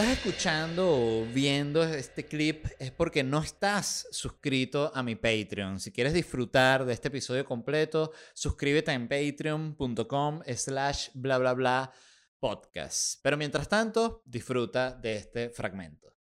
estás 0.00 0.16
escuchando 0.16 0.88
o 0.88 1.26
viendo 1.26 1.82
este 1.84 2.24
clip 2.24 2.64
es 2.78 2.90
porque 2.90 3.22
no 3.22 3.40
estás 3.42 4.08
suscrito 4.10 4.90
a 4.94 5.02
mi 5.02 5.14
Patreon. 5.14 5.78
Si 5.78 5.92
quieres 5.92 6.14
disfrutar 6.14 6.86
de 6.86 6.94
este 6.94 7.08
episodio 7.08 7.44
completo, 7.44 8.10
suscríbete 8.32 8.92
en 8.92 9.08
patreon.com 9.08 10.40
slash 10.56 11.08
bla 11.12 11.36
bla 11.36 11.52
bla 11.52 11.92
podcast. 12.38 13.20
Pero 13.22 13.36
mientras 13.36 13.68
tanto, 13.68 14.22
disfruta 14.24 14.92
de 14.92 15.16
este 15.16 15.50
fragmento. 15.50 16.16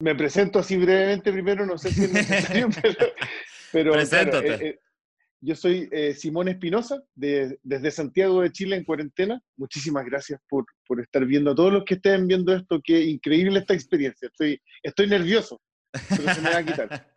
Me 0.00 0.14
presento 0.14 0.60
así 0.60 0.76
brevemente 0.76 1.32
primero, 1.32 1.66
no 1.66 1.78
sé 1.78 1.90
si 1.90 2.04
es 2.04 2.12
necesario, 2.12 2.68
pero... 3.72 3.92
Preséntate. 3.92 4.54
eh, 4.54 4.68
eh, 4.68 4.80
yo 5.40 5.54
soy 5.54 5.88
eh, 5.92 6.14
Simón 6.14 6.48
Espinosa, 6.48 7.02
de, 7.14 7.58
desde 7.62 7.90
Santiago 7.90 8.42
de 8.42 8.52
Chile 8.52 8.76
en 8.76 8.84
cuarentena. 8.84 9.40
Muchísimas 9.56 10.04
gracias 10.04 10.40
por, 10.48 10.64
por, 10.86 11.00
estar 11.00 11.24
viendo. 11.24 11.50
A 11.50 11.54
todos 11.54 11.72
los 11.72 11.84
que 11.84 11.94
estén 11.94 12.26
viendo 12.26 12.54
esto, 12.54 12.80
qué 12.82 13.02
increíble 13.02 13.60
esta 13.60 13.74
experiencia. 13.74 14.28
Estoy, 14.28 14.60
estoy 14.82 15.06
nervioso, 15.06 15.60
pero 15.92 16.34
se 16.34 16.40
me 16.40 16.50
va 16.50 16.58
a 16.58 16.64
quitar. 16.64 17.16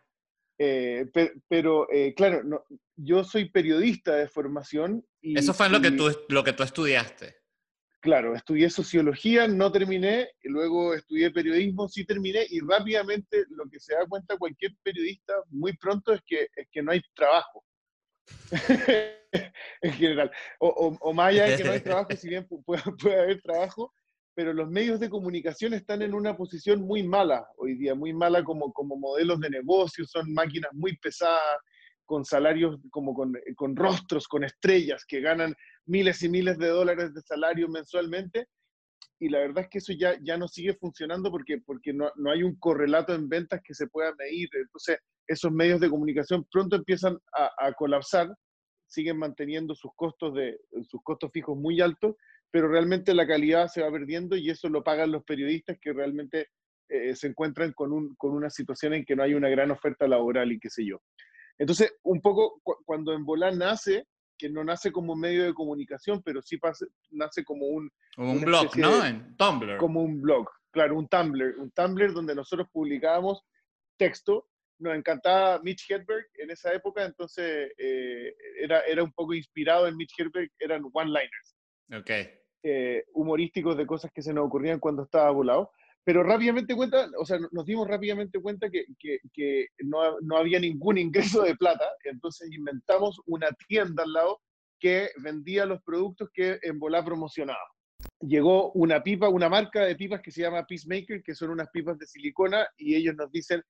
Eh, 0.62 1.06
pero, 1.14 1.32
pero 1.48 1.90
eh, 1.90 2.12
claro, 2.14 2.44
no, 2.44 2.62
yo 2.94 3.24
soy 3.24 3.48
periodista 3.48 4.16
de 4.16 4.28
formación. 4.28 5.02
Y, 5.22 5.38
Eso 5.38 5.54
fue 5.54 5.68
y, 5.68 5.70
lo 5.70 5.80
que, 5.80 5.90
tú, 5.90 6.10
lo 6.28 6.44
que 6.44 6.52
tú 6.52 6.62
estudiaste. 6.62 7.34
Claro, 8.00 8.34
estudié 8.34 8.68
sociología, 8.68 9.48
no 9.48 9.72
terminé, 9.72 10.28
y 10.42 10.50
luego 10.50 10.92
estudié 10.92 11.30
periodismo, 11.30 11.88
sí 11.88 12.04
terminé, 12.04 12.46
y 12.50 12.60
rápidamente 12.60 13.46
lo 13.48 13.70
que 13.70 13.80
se 13.80 13.94
da 13.94 14.04
cuenta 14.06 14.36
cualquier 14.36 14.72
periodista 14.82 15.32
muy 15.48 15.74
pronto 15.78 16.12
es 16.12 16.20
que, 16.26 16.48
es 16.54 16.68
que 16.70 16.82
no 16.82 16.92
hay 16.92 17.00
trabajo. 17.14 17.64
en 19.82 19.92
general. 19.92 20.30
O, 20.58 20.68
o, 20.68 20.98
o, 21.00 21.12
más 21.12 21.28
allá 21.28 21.46
de 21.46 21.56
que 21.56 21.64
no 21.64 21.72
hay 21.72 21.80
trabajo, 21.80 22.10
si 22.16 22.28
bien 22.28 22.46
puede, 22.64 22.82
puede, 23.02 23.20
haber 23.20 23.40
trabajo, 23.42 23.92
pero 24.34 24.52
los 24.52 24.70
medios 24.70 25.00
de 25.00 25.10
comunicación 25.10 25.74
están 25.74 26.02
en 26.02 26.14
una 26.14 26.36
posición 26.36 26.82
muy 26.82 27.02
mala 27.02 27.46
hoy 27.56 27.74
día, 27.76 27.94
muy 27.94 28.12
mala 28.12 28.42
como, 28.44 28.72
como 28.72 28.96
modelos 28.96 29.40
de 29.40 29.50
negocio, 29.50 30.04
son 30.06 30.32
máquinas 30.32 30.70
muy 30.72 30.96
pesadas, 30.96 31.58
con 32.10 32.24
salarios 32.24 32.76
como 32.90 33.14
con, 33.14 33.32
con 33.54 33.76
rostros, 33.76 34.26
con 34.26 34.42
estrellas, 34.42 35.04
que 35.06 35.20
ganan 35.20 35.54
miles 35.86 36.20
y 36.24 36.28
miles 36.28 36.58
de 36.58 36.66
dólares 36.66 37.14
de 37.14 37.20
salario 37.22 37.68
mensualmente. 37.68 38.48
Y 39.20 39.28
la 39.28 39.40
verdad 39.40 39.64
es 39.64 39.68
que 39.68 39.78
eso 39.78 39.92
ya, 39.92 40.18
ya 40.22 40.38
no 40.38 40.48
sigue 40.48 40.74
funcionando 40.74 41.30
porque, 41.30 41.58
porque 41.58 41.92
no, 41.92 42.10
no 42.16 42.30
hay 42.30 42.42
un 42.42 42.56
correlato 42.58 43.14
en 43.14 43.28
ventas 43.28 43.60
que 43.62 43.74
se 43.74 43.86
pueda 43.86 44.14
medir. 44.18 44.48
Entonces, 44.54 44.98
esos 45.26 45.52
medios 45.52 45.78
de 45.78 45.90
comunicación 45.90 46.46
pronto 46.50 46.76
empiezan 46.76 47.18
a, 47.36 47.50
a, 47.58 47.72
colapsar, 47.74 48.34
siguen 48.88 49.18
manteniendo 49.18 49.74
sus 49.74 49.92
costos, 49.94 50.34
de, 50.34 50.58
sus 50.88 51.02
costos 51.04 51.30
fijos 51.32 51.56
muy 51.56 51.82
altos, 51.82 52.16
pero 52.50 52.68
realmente 52.68 53.14
la 53.14 53.26
calidad 53.26 53.68
se 53.68 53.82
va 53.82 53.92
perdiendo 53.92 54.36
y 54.36 54.48
eso 54.48 54.68
lo 54.68 54.82
pagan 54.82 55.12
los 55.12 55.22
periodistas 55.24 55.78
que 55.80 55.92
realmente 55.92 56.48
eh, 56.88 57.14
se 57.14 57.28
encuentran 57.28 57.72
con, 57.72 57.92
un, 57.92 58.16
con 58.16 58.32
una 58.32 58.50
situación 58.50 58.94
en 58.94 59.04
que 59.04 59.14
no 59.14 59.22
hay 59.22 59.34
una 59.34 59.48
gran 59.48 59.70
oferta 59.70 60.08
laboral 60.08 60.50
y 60.50 60.58
qué 60.58 60.70
sé 60.70 60.84
yo. 60.84 61.00
Entonces, 61.58 61.94
un 62.02 62.20
poco 62.20 62.58
cu 62.64 62.74
cuando 62.84 63.12
en 63.12 63.24
Volán 63.24 63.58
nace, 63.58 64.06
que 64.40 64.48
no 64.48 64.64
nace 64.64 64.90
como 64.90 65.12
un 65.12 65.20
medio 65.20 65.44
de 65.44 65.52
comunicación, 65.52 66.22
pero 66.22 66.40
sí 66.40 66.58
nace 67.10 67.44
como 67.44 67.66
un... 67.66 67.90
Como 68.16 68.32
un 68.32 68.40
blog, 68.40 68.74
¿no? 68.78 69.04
En 69.04 69.36
Tumblr. 69.36 69.76
Como 69.76 70.02
un 70.02 70.22
blog, 70.22 70.48
claro, 70.70 70.96
un 70.96 71.06
Tumblr, 71.08 71.58
un 71.58 71.70
Tumblr 71.72 72.14
donde 72.14 72.34
nosotros 72.34 72.66
publicábamos 72.72 73.42
texto. 73.98 74.48
Nos 74.78 74.96
encantaba 74.96 75.60
Mitch 75.62 75.90
Hedberg 75.90 76.26
en 76.38 76.50
esa 76.50 76.72
época, 76.72 77.04
entonces 77.04 77.70
eh, 77.76 78.34
era, 78.58 78.80
era 78.80 79.04
un 79.04 79.12
poco 79.12 79.34
inspirado 79.34 79.86
en 79.86 79.96
Mitch 79.96 80.18
Hedberg, 80.18 80.50
eran 80.58 80.82
one-liners. 80.90 81.56
Ok. 81.94 82.10
Eh, 82.62 83.04
humorísticos 83.12 83.76
de 83.76 83.86
cosas 83.86 84.10
que 84.10 84.22
se 84.22 84.32
nos 84.32 84.46
ocurrían 84.46 84.80
cuando 84.80 85.02
estaba 85.02 85.30
volado 85.30 85.70
pero 86.04 86.22
rápidamente 86.22 86.74
cuenta, 86.74 87.08
o 87.18 87.24
sea, 87.24 87.38
nos 87.52 87.64
dimos 87.64 87.86
rápidamente 87.86 88.40
cuenta 88.40 88.70
que, 88.70 88.86
que, 88.98 89.18
que 89.32 89.68
no, 89.80 90.18
no, 90.20 90.36
había 90.36 90.58
ningún 90.58 90.98
ingreso 90.98 91.42
de 91.42 91.56
plata, 91.56 91.84
entonces 92.04 92.50
inventamos 92.52 93.20
una 93.26 93.48
tienda 93.68 94.02
al 94.04 94.12
lado 94.12 94.40
que 94.78 95.10
vendía 95.22 95.66
los 95.66 95.82
productos 95.82 96.30
que 96.32 96.58
en 96.62 96.78
Volá 96.78 97.04
promocionaba. 97.04 97.60
Llegó 98.20 98.72
una 98.72 99.02
pipa, 99.02 99.28
una 99.28 99.50
marca 99.50 99.84
de 99.84 99.94
pipas 99.94 100.22
que 100.22 100.30
se 100.30 100.40
llama 100.40 100.64
Peacemaker, 100.64 101.22
que 101.22 101.34
son 101.34 101.50
unas 101.50 101.68
pipas 101.70 101.98
de 101.98 102.06
silicona, 102.06 102.66
y 102.78 102.94
ellos 102.94 103.14
nos 103.14 103.30
dicen, 103.30 103.62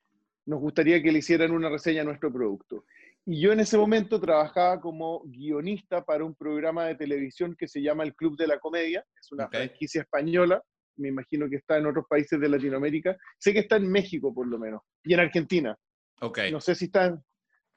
nos 0.47 0.61
gustaría 0.61 1.03
que 1.03 1.11
le 1.11 1.19
hicieran 1.19 1.51
una 1.51 1.69
reseña 1.69 2.03
a 2.03 2.05
nuestro 2.05 2.33
producto. 2.33 2.85
Y 3.27 3.41
yo 3.41 3.53
en 3.53 3.61
ese 3.61 3.77
momento 3.77 4.21
trabajaba 4.21 4.81
como 4.81 5.23
guionista 5.25 6.05
para 6.05 6.25
un 6.25 6.35
programa 6.35 6.87
de 6.87 6.95
televisión 6.95 7.57
que 7.59 7.69
se 7.69 7.83
llama 7.83 8.05
El 8.05 8.15
Club 8.15 8.37
de 8.37 8.47
la 8.47 8.59
Comedia, 8.59 9.05
es 9.21 9.31
una 9.33 9.47
okay. 9.47 9.67
franquicia 9.67 10.03
española, 10.03 10.63
me 11.01 11.09
imagino 11.09 11.49
que 11.49 11.57
está 11.57 11.79
en 11.79 11.87
otros 11.87 12.05
países 12.09 12.39
de 12.39 12.49
Latinoamérica. 12.49 13.17
Sé 13.39 13.53
que 13.53 13.61
está 13.61 13.77
en 13.77 13.91
México, 13.91 14.33
por 14.33 14.47
lo 14.47 14.59
menos, 14.59 14.83
y 15.03 15.15
en 15.15 15.21
Argentina. 15.21 15.77
Ok. 16.21 16.41
No 16.53 16.61
sé 16.61 16.75
si 16.75 16.87
está 16.87 17.07
en... 17.07 17.25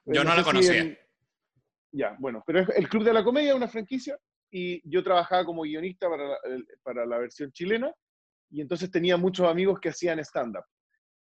Yo 0.05 0.23
no, 0.23 0.31
no 0.31 0.35
la 0.35 0.43
conocía. 0.43 0.73
Si 0.73 0.79
en, 0.79 0.97
ya, 1.93 2.15
bueno, 2.19 2.43
pero 2.45 2.59
es 2.59 2.69
el 2.69 2.89
Club 2.89 3.03
de 3.03 3.13
la 3.13 3.23
Comedia 3.23 3.51
es 3.51 3.55
una 3.55 3.67
franquicia 3.67 4.17
y 4.51 4.81
yo 4.89 5.03
trabajaba 5.03 5.45
como 5.45 5.61
guionista 5.61 6.09
para 6.09 6.27
la, 6.27 6.37
para 6.81 7.05
la 7.05 7.17
versión 7.19 7.51
chilena 7.51 7.93
y 8.49 8.61
entonces 8.61 8.91
tenía 8.91 9.15
muchos 9.15 9.47
amigos 9.47 9.79
que 9.79 9.89
hacían 9.89 10.19
stand-up. 10.19 10.65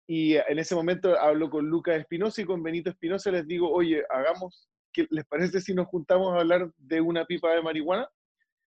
Y 0.07 0.35
en 0.35 0.59
ese 0.59 0.75
momento 0.75 1.17
hablo 1.17 1.49
con 1.49 1.65
Lucas 1.67 1.99
Espinosa 1.99 2.41
y 2.41 2.45
con 2.45 2.63
Benito 2.63 2.89
Espinosa 2.89 3.31
les 3.31 3.47
digo, 3.47 3.71
oye, 3.71 4.03
hagamos, 4.09 4.69
¿qué 4.91 5.07
les 5.09 5.25
parece 5.25 5.61
si 5.61 5.73
nos 5.73 5.87
juntamos 5.87 6.33
a 6.33 6.39
hablar 6.39 6.71
de 6.77 7.01
una 7.01 7.25
pipa 7.25 7.53
de 7.53 7.61
marihuana? 7.61 8.09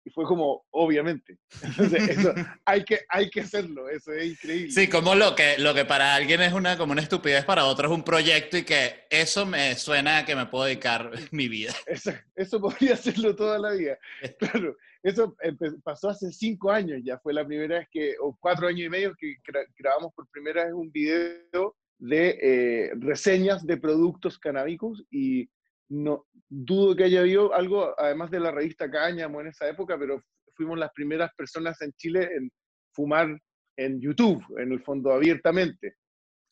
Y 0.05 0.11
fue 0.11 0.25
como, 0.25 0.67
obviamente. 0.71 1.39
Entonces, 1.63 2.09
eso, 2.09 2.35
hay, 2.65 2.85
que, 2.85 3.01
hay 3.09 3.31
que 3.31 3.41
hacerlo, 3.41 3.89
eso 3.89 4.13
es 4.13 4.33
increíble. 4.33 4.71
Sí, 4.71 4.89
como 4.89 5.15
lo 5.15 5.35
que, 5.35 5.57
lo 5.59 5.75
que 5.75 5.85
para 5.85 6.15
alguien 6.15 6.43
es 6.43 6.53
una, 6.53 6.77
como 6.77 6.93
una 6.93 7.01
estupidez, 7.01 7.45
para 7.45 7.65
otro 7.65 7.89
es 7.89 7.95
un 7.95 8.05
proyecto 8.05 8.59
y 8.59 8.65
que 8.65 9.07
eso 9.09 9.47
me 9.47 9.75
suena 9.77 10.19
a 10.19 10.25
que 10.25 10.37
me 10.37 10.47
puedo 10.47 10.65
dedicar 10.65 11.11
mi 11.33 11.49
vida. 11.49 11.73
Eso, 11.87 12.13
eso 12.35 12.61
podría 12.61 12.95
hacerlo 12.95 13.35
toda 13.35 13.59
la 13.59 13.73
vida. 13.73 13.99
Claro, 14.39 14.77
eso 15.03 15.37
pasó 15.83 16.11
hace 16.11 16.31
cinco 16.33 16.71
años 16.71 17.01
ya, 17.05 17.19
fue 17.19 17.33
la 17.33 17.47
primera 17.47 17.79
vez 17.79 17.89
que, 17.91 18.15
o 18.21 18.37
cuatro 18.39 18.67
años 18.69 18.87
y 18.87 18.89
medio 18.89 19.15
que 19.15 19.37
grabamos 19.79 20.13
por 20.15 20.29
primera 20.29 20.65
vez 20.65 20.73
un 20.75 20.91
video 20.91 21.77
de 21.99 22.39
eh, 22.43 22.91
reseñas 22.97 23.67
de 23.67 23.77
productos 23.77 24.39
canábicos 24.39 25.05
y 25.11 25.49
no 25.89 26.27
dudo 26.49 26.97
que 26.97 27.05
haya 27.05 27.21
habido 27.21 27.53
algo, 27.55 27.95
además 27.99 28.31
de 28.31 28.41
la 28.41 28.51
revista 28.51 28.91
Cáñamo 28.91 29.41
en 29.41 29.49
esa 29.49 29.69
época, 29.69 29.99
pero 29.99 30.23
fuimos 30.55 30.79
las 30.79 30.91
primeras 30.93 31.31
personas 31.37 31.81
en 31.83 31.93
Chile 31.93 32.29
en 32.37 32.51
fumar 32.93 33.39
en 33.77 34.01
YouTube, 34.01 34.43
en 34.59 34.73
el 34.73 34.83
fondo 34.83 35.13
abiertamente. 35.13 35.97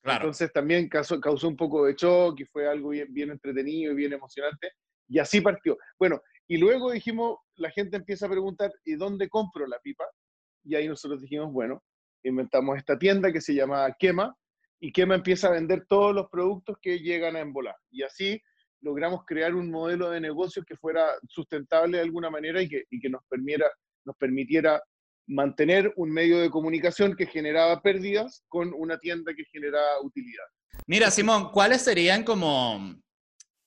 Claro. 0.02 0.24
Entonces 0.24 0.52
también 0.52 0.88
causó, 0.88 1.20
causó, 1.20 1.46
un 1.46 1.56
poco 1.56 1.86
de 1.86 1.94
shock 1.94 2.40
y 2.40 2.44
fue 2.46 2.68
algo 2.68 2.88
bien, 2.88 3.12
bien 3.12 3.30
entretenido 3.30 3.92
y 3.92 3.96
bien 3.96 4.12
emocionante. 4.12 4.72
Y 5.08 5.18
así 5.20 5.40
partió. 5.40 5.78
Bueno, 5.98 6.20
y 6.48 6.56
luego 6.56 6.90
dijimos, 6.90 7.38
la 7.56 7.70
gente 7.70 7.96
empieza 7.96 8.26
a 8.26 8.30
preguntar, 8.30 8.72
¿y 8.84 8.96
dónde 8.96 9.28
compro 9.28 9.66
la 9.66 9.78
pipa? 9.78 10.04
Y 10.64 10.74
ahí 10.74 10.88
nosotros 10.88 11.22
dijimos, 11.22 11.52
bueno, 11.52 11.82
inventamos 12.24 12.76
esta 12.76 12.98
tienda 12.98 13.32
que 13.32 13.40
se 13.40 13.54
llama 13.54 13.94
Quema, 13.98 14.36
y 14.80 14.92
Quema 14.92 15.14
empieza 15.14 15.48
a 15.48 15.52
vender 15.52 15.86
todos 15.88 16.14
los 16.14 16.28
productos 16.28 16.76
que 16.82 16.98
llegan 16.98 17.36
a 17.36 17.40
Embolar. 17.40 17.76
Y 17.90 18.02
así 18.02 18.42
logramos 18.82 19.24
crear 19.24 19.54
un 19.54 19.70
modelo 19.70 20.10
de 20.10 20.20
negocio 20.20 20.62
que 20.64 20.76
fuera 20.76 21.06
sustentable 21.28 21.98
de 21.98 22.04
alguna 22.04 22.30
manera 22.30 22.60
y 22.60 22.68
que, 22.68 22.84
y 22.90 23.00
que 23.00 23.08
nos, 23.08 23.22
nos 24.04 24.16
permitiera 24.16 24.82
mantener 25.26 25.92
un 25.96 26.12
medio 26.12 26.38
de 26.40 26.50
comunicación 26.50 27.16
que 27.16 27.26
generaba 27.26 27.80
pérdidas 27.80 28.44
con 28.48 28.72
una 28.74 28.98
tienda 28.98 29.32
que 29.34 29.44
generaba 29.44 30.00
utilidad. 30.02 30.44
Mira, 30.86 31.10
Simón, 31.10 31.50
¿cuáles 31.52 31.82
serían 31.82 32.24
como, 32.24 32.96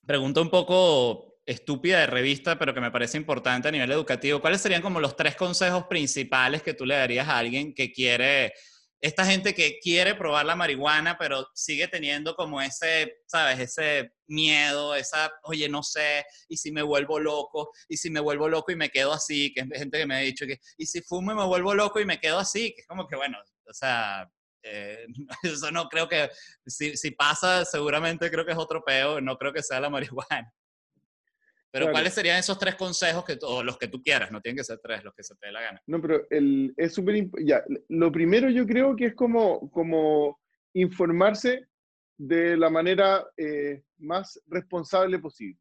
pregunta 0.04 0.40
un 0.40 0.50
poco 0.50 1.36
estúpida 1.46 2.00
de 2.00 2.06
revista, 2.06 2.58
pero 2.58 2.74
que 2.74 2.80
me 2.80 2.90
parece 2.90 3.16
importante 3.16 3.68
a 3.68 3.70
nivel 3.70 3.90
educativo, 3.92 4.40
¿cuáles 4.40 4.60
serían 4.60 4.82
como 4.82 5.00
los 5.00 5.16
tres 5.16 5.36
consejos 5.36 5.84
principales 5.84 6.62
que 6.62 6.74
tú 6.74 6.84
le 6.84 6.96
darías 6.96 7.28
a 7.28 7.38
alguien 7.38 7.72
que 7.72 7.92
quiere 7.92 8.52
esta 9.00 9.26
gente 9.26 9.54
que 9.54 9.78
quiere 9.80 10.14
probar 10.14 10.46
la 10.46 10.56
marihuana, 10.56 11.16
pero 11.18 11.46
sigue 11.54 11.88
teniendo 11.88 12.34
como 12.34 12.60
ese, 12.60 13.18
¿sabes? 13.26 13.58
Ese 13.58 14.12
miedo, 14.26 14.94
esa, 14.94 15.30
oye, 15.44 15.68
no 15.68 15.82
sé, 15.82 16.24
y 16.48 16.56
si 16.56 16.72
me 16.72 16.82
vuelvo 16.82 17.20
loco, 17.20 17.70
y 17.88 17.96
si 17.96 18.10
me 18.10 18.20
vuelvo 18.20 18.48
loco 18.48 18.72
y 18.72 18.76
me 18.76 18.90
quedo 18.90 19.12
así, 19.12 19.52
que 19.52 19.60
es 19.60 19.78
gente 19.78 19.98
que 19.98 20.06
me 20.06 20.16
ha 20.16 20.18
dicho 20.18 20.46
que, 20.46 20.58
y 20.78 20.86
si 20.86 21.02
fumo 21.02 21.34
me 21.34 21.44
vuelvo 21.44 21.74
loco 21.74 22.00
y 22.00 22.04
me 22.06 22.18
quedo 22.18 22.38
así, 22.38 22.72
que 22.74 22.80
es 22.82 22.86
como 22.86 23.06
que, 23.06 23.16
bueno, 23.16 23.38
o 23.68 23.72
sea, 23.74 24.28
eh, 24.62 25.06
eso 25.42 25.70
no 25.70 25.88
creo 25.88 26.08
que, 26.08 26.28
si, 26.66 26.96
si, 26.96 27.10
pasa, 27.12 27.64
seguramente 27.64 28.30
creo 28.30 28.44
que 28.44 28.52
es 28.52 28.58
otro 28.58 28.82
peo, 28.84 29.20
no 29.20 29.36
creo 29.36 29.52
que 29.52 29.62
sea 29.62 29.80
la 29.80 29.90
marihuana. 29.90 30.52
Pero 31.76 31.88
claro. 31.88 31.96
¿cuáles 31.96 32.14
serían 32.14 32.38
esos 32.38 32.58
tres 32.58 32.74
consejos 32.74 33.22
que 33.22 33.36
o 33.42 33.62
los 33.62 33.76
que 33.76 33.88
tú 33.88 34.02
quieras? 34.02 34.32
No 34.32 34.40
tienen 34.40 34.56
que 34.56 34.64
ser 34.64 34.78
tres, 34.82 35.04
los 35.04 35.12
que 35.12 35.22
se 35.22 35.34
te 35.36 35.48
dé 35.48 35.52
la 35.52 35.60
gana. 35.60 35.82
No, 35.86 36.00
pero 36.00 36.26
el, 36.30 36.72
es 36.74 36.94
súper 36.94 37.28
ya. 37.44 37.62
Lo 37.90 38.10
primero 38.10 38.48
yo 38.48 38.66
creo 38.66 38.96
que 38.96 39.08
es 39.08 39.14
como, 39.14 39.70
como 39.70 40.40
informarse 40.72 41.66
de 42.16 42.56
la 42.56 42.70
manera 42.70 43.26
eh, 43.36 43.82
más 43.98 44.40
responsable 44.46 45.18
posible. 45.18 45.60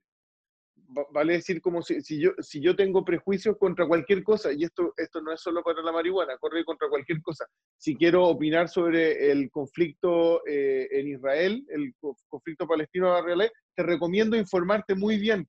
vale 1.11 1.33
decir 1.33 1.59
como 1.59 1.81
si, 1.81 1.99
si, 1.99 2.21
yo, 2.21 2.31
si 2.39 2.61
yo 2.61 2.77
tengo 2.77 3.03
prejuicios 3.03 3.57
contra 3.57 3.85
cualquier 3.85 4.23
cosa, 4.23 4.53
y 4.53 4.63
esto, 4.63 4.93
esto 4.95 5.19
no 5.19 5.33
es 5.33 5.41
solo 5.41 5.63
para 5.63 5.81
la 5.81 5.91
marihuana, 5.91 6.37
corre 6.37 6.63
contra 6.63 6.87
cualquier 6.87 7.21
cosa. 7.21 7.45
Si 7.77 7.97
quiero 7.97 8.23
opinar 8.23 8.69
sobre 8.69 9.31
el 9.33 9.51
conflicto 9.51 10.47
eh, 10.47 10.87
en 10.91 11.09
Israel, 11.09 11.65
el 11.67 11.93
conflicto 12.29 12.65
palestino-israelí, 12.65 13.49
te 13.75 13.83
recomiendo 13.83 14.37
informarte 14.37 14.95
muy 14.95 15.17
bien 15.17 15.45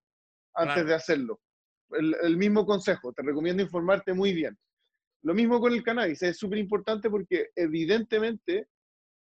antes 0.56 0.86
de 0.86 0.94
hacerlo. 0.94 1.40
El, 1.90 2.16
el, 2.22 2.36
mismo 2.36 2.66
consejo, 2.66 3.12
te 3.12 3.22
recomiendo 3.22 3.62
informarte 3.62 4.12
muy 4.12 4.32
bien. 4.32 4.56
Lo 5.22 5.34
mismo 5.34 5.60
con 5.60 5.72
el 5.72 5.82
cannabis, 5.82 6.22
es 6.22 6.38
súper 6.38 6.58
importante 6.58 7.08
porque 7.10 7.50
evidentemente 7.54 8.68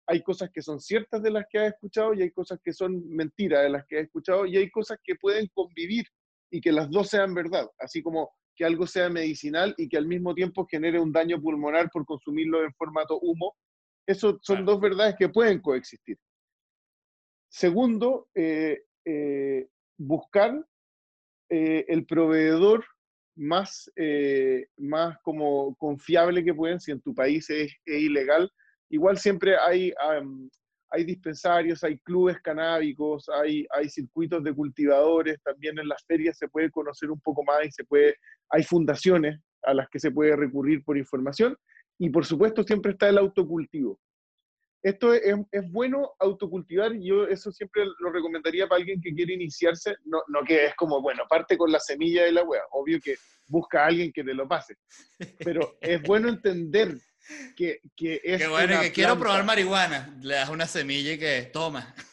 hay 0.08 0.22
cosas 0.22 0.50
que 0.50 0.62
son 0.62 0.80
ciertas 0.80 1.22
de 1.22 1.30
las 1.30 1.46
que 1.50 1.58
has 1.58 1.74
escuchado 1.74 2.14
y 2.14 2.22
hay 2.22 2.30
cosas 2.30 2.60
que 2.62 2.72
son 2.72 3.08
mentiras 3.08 3.62
de 3.62 3.70
las 3.70 3.84
que 3.86 3.98
has 3.98 4.04
escuchado 4.04 4.46
y 4.46 4.56
hay 4.56 4.70
cosas 4.70 4.98
que 5.02 5.16
pueden 5.16 5.48
convivir 5.52 6.06
y 6.50 6.60
que 6.60 6.72
las 6.72 6.90
dos 6.90 7.08
sean 7.08 7.34
verdad, 7.34 7.68
así 7.78 8.02
como 8.02 8.30
que 8.54 8.64
algo 8.64 8.86
sea 8.86 9.08
medicinal 9.10 9.74
y 9.76 9.88
que 9.88 9.96
al 9.96 10.06
mismo 10.06 10.34
tiempo 10.34 10.66
genere 10.66 10.98
un 10.98 11.12
daño 11.12 11.40
pulmonar 11.40 11.90
por 11.90 12.06
consumirlo 12.06 12.64
en 12.64 12.72
formato 12.74 13.18
humo. 13.20 13.54
Eso 14.06 14.38
son 14.40 14.64
dos 14.64 14.80
verdades 14.80 15.16
que 15.18 15.28
pueden 15.28 15.60
coexistir. 15.60 16.18
Segundo, 17.48 18.28
eh, 18.34 18.84
eh, 19.04 19.68
buscar 19.98 20.64
eh, 21.48 21.84
el 21.88 22.06
proveedor 22.06 22.84
más, 23.36 23.92
más 24.78 25.18
como 25.22 25.74
confiable 25.76 26.42
que 26.42 26.54
pueden, 26.54 26.80
si 26.80 26.90
en 26.90 27.02
tu 27.02 27.14
país 27.14 27.50
es 27.50 27.70
ilegal, 27.84 28.50
igual 28.88 29.18
siempre 29.18 29.56
hay, 29.58 29.92
hay 30.90 31.04
dispensarios, 31.04 31.82
hay 31.84 31.98
clubes 31.98 32.40
canábicos, 32.40 33.28
hay, 33.28 33.66
hay 33.70 33.88
circuitos 33.88 34.42
de 34.42 34.54
cultivadores, 34.54 35.38
también 35.42 35.78
en 35.78 35.88
las 35.88 36.04
ferias 36.06 36.38
se 36.38 36.48
puede 36.48 36.70
conocer 36.70 37.10
un 37.10 37.20
poco 37.20 37.42
más 37.44 37.66
y 37.66 37.70
se 37.72 37.84
puede, 37.84 38.16
hay 38.50 38.62
fundaciones 38.62 39.38
a 39.62 39.74
las 39.74 39.88
que 39.90 39.98
se 39.98 40.10
puede 40.10 40.36
recurrir 40.36 40.82
por 40.84 40.96
información 40.96 41.56
y 41.98 42.10
por 42.10 42.24
supuesto 42.24 42.62
siempre 42.62 42.92
está 42.92 43.08
el 43.08 43.18
autocultivo. 43.18 43.98
Esto 44.86 45.12
es, 45.12 45.34
es 45.50 45.72
bueno 45.72 46.12
autocultivar 46.20 46.94
y 46.94 47.08
yo 47.08 47.26
eso 47.26 47.50
siempre 47.50 47.82
lo 47.98 48.12
recomendaría 48.12 48.68
para 48.68 48.78
alguien 48.78 49.00
que 49.00 49.12
quiere 49.12 49.34
iniciarse, 49.34 49.96
no, 50.04 50.22
no 50.28 50.44
que 50.44 50.66
es 50.66 50.76
como, 50.76 51.02
bueno, 51.02 51.24
parte 51.28 51.58
con 51.58 51.72
la 51.72 51.80
semilla 51.80 52.22
de 52.22 52.30
la 52.30 52.44
wea, 52.44 52.62
obvio 52.70 53.00
que 53.00 53.16
busca 53.48 53.82
a 53.82 53.86
alguien 53.86 54.12
que 54.12 54.22
te 54.22 54.32
lo 54.32 54.46
pase, 54.46 54.76
pero 55.38 55.76
es 55.80 56.00
bueno 56.02 56.28
entender 56.28 56.96
que, 57.56 57.80
que 57.96 58.20
es. 58.22 58.42
Qué 58.42 58.46
bueno, 58.46 58.80
que 58.80 58.92
quiero 58.92 59.18
probar 59.18 59.44
marihuana. 59.44 60.16
Le 60.22 60.34
das 60.34 60.50
una 60.50 60.66
semilla 60.68 61.14
y 61.14 61.18
que 61.18 61.50
toma. 61.52 61.92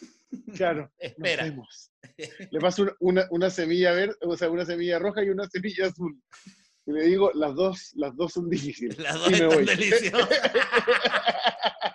Claro. 0.55 0.91
Espera. 0.97 1.45
Le 1.45 2.59
paso 2.59 2.87
una, 2.99 3.27
una, 3.29 3.51
semilla 3.51 3.91
verde, 3.91 4.15
o 4.21 4.35
sea, 4.35 4.49
una 4.49 4.65
semilla 4.65 4.97
roja 4.97 5.23
y 5.23 5.29
una 5.29 5.47
semilla 5.47 5.87
azul. 5.87 6.19
Y 6.87 6.91
le 6.91 7.03
digo, 7.05 7.31
las 7.35 7.53
dos, 7.53 7.91
las 7.95 8.15
dos 8.15 8.33
son 8.33 8.49
difíciles. 8.49 8.97
Las 8.97 9.13
dos 9.19 9.31
están 9.31 9.65
deliciosas. 9.65 10.29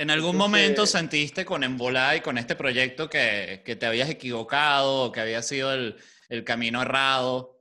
¿En 0.00 0.08
algún 0.08 0.34
momento 0.34 0.86
sentiste 0.86 1.44
con 1.44 1.62
Embolá 1.62 2.16
y 2.16 2.22
con 2.22 2.38
este 2.38 2.56
proyecto 2.56 3.10
que, 3.10 3.60
que 3.62 3.76
te 3.76 3.84
habías 3.84 4.08
equivocado 4.08 5.04
o 5.04 5.12
que 5.12 5.20
había 5.20 5.42
sido 5.42 5.74
el, 5.74 5.94
el 6.30 6.42
camino 6.42 6.80
errado? 6.80 7.60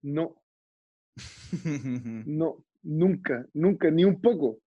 No. 0.00 0.42
No, 2.26 2.64
nunca, 2.82 3.46
nunca, 3.52 3.90
ni 3.90 4.04
un 4.04 4.18
poco. 4.18 4.60